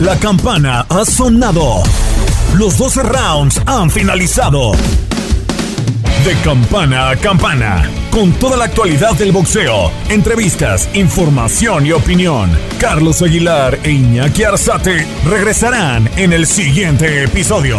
La 0.00 0.16
campana 0.16 0.86
ha 0.88 1.04
sonado. 1.04 1.82
Los 2.54 2.76
12 2.76 3.02
rounds 3.02 3.60
han 3.64 3.90
finalizado. 3.90 4.72
De 6.24 6.34
campana 6.44 7.10
a 7.10 7.16
campana, 7.16 7.88
con 8.10 8.32
toda 8.32 8.58
la 8.58 8.64
actualidad 8.66 9.12
del 9.14 9.32
boxeo, 9.32 9.90
entrevistas, 10.10 10.90
información 10.92 11.86
y 11.86 11.92
opinión. 11.92 12.50
Carlos 12.78 13.22
Aguilar 13.22 13.78
e 13.82 13.92
Iñaki 13.92 14.44
Arzate 14.44 15.06
regresarán 15.24 16.10
en 16.16 16.34
el 16.34 16.46
siguiente 16.46 17.24
episodio. 17.24 17.78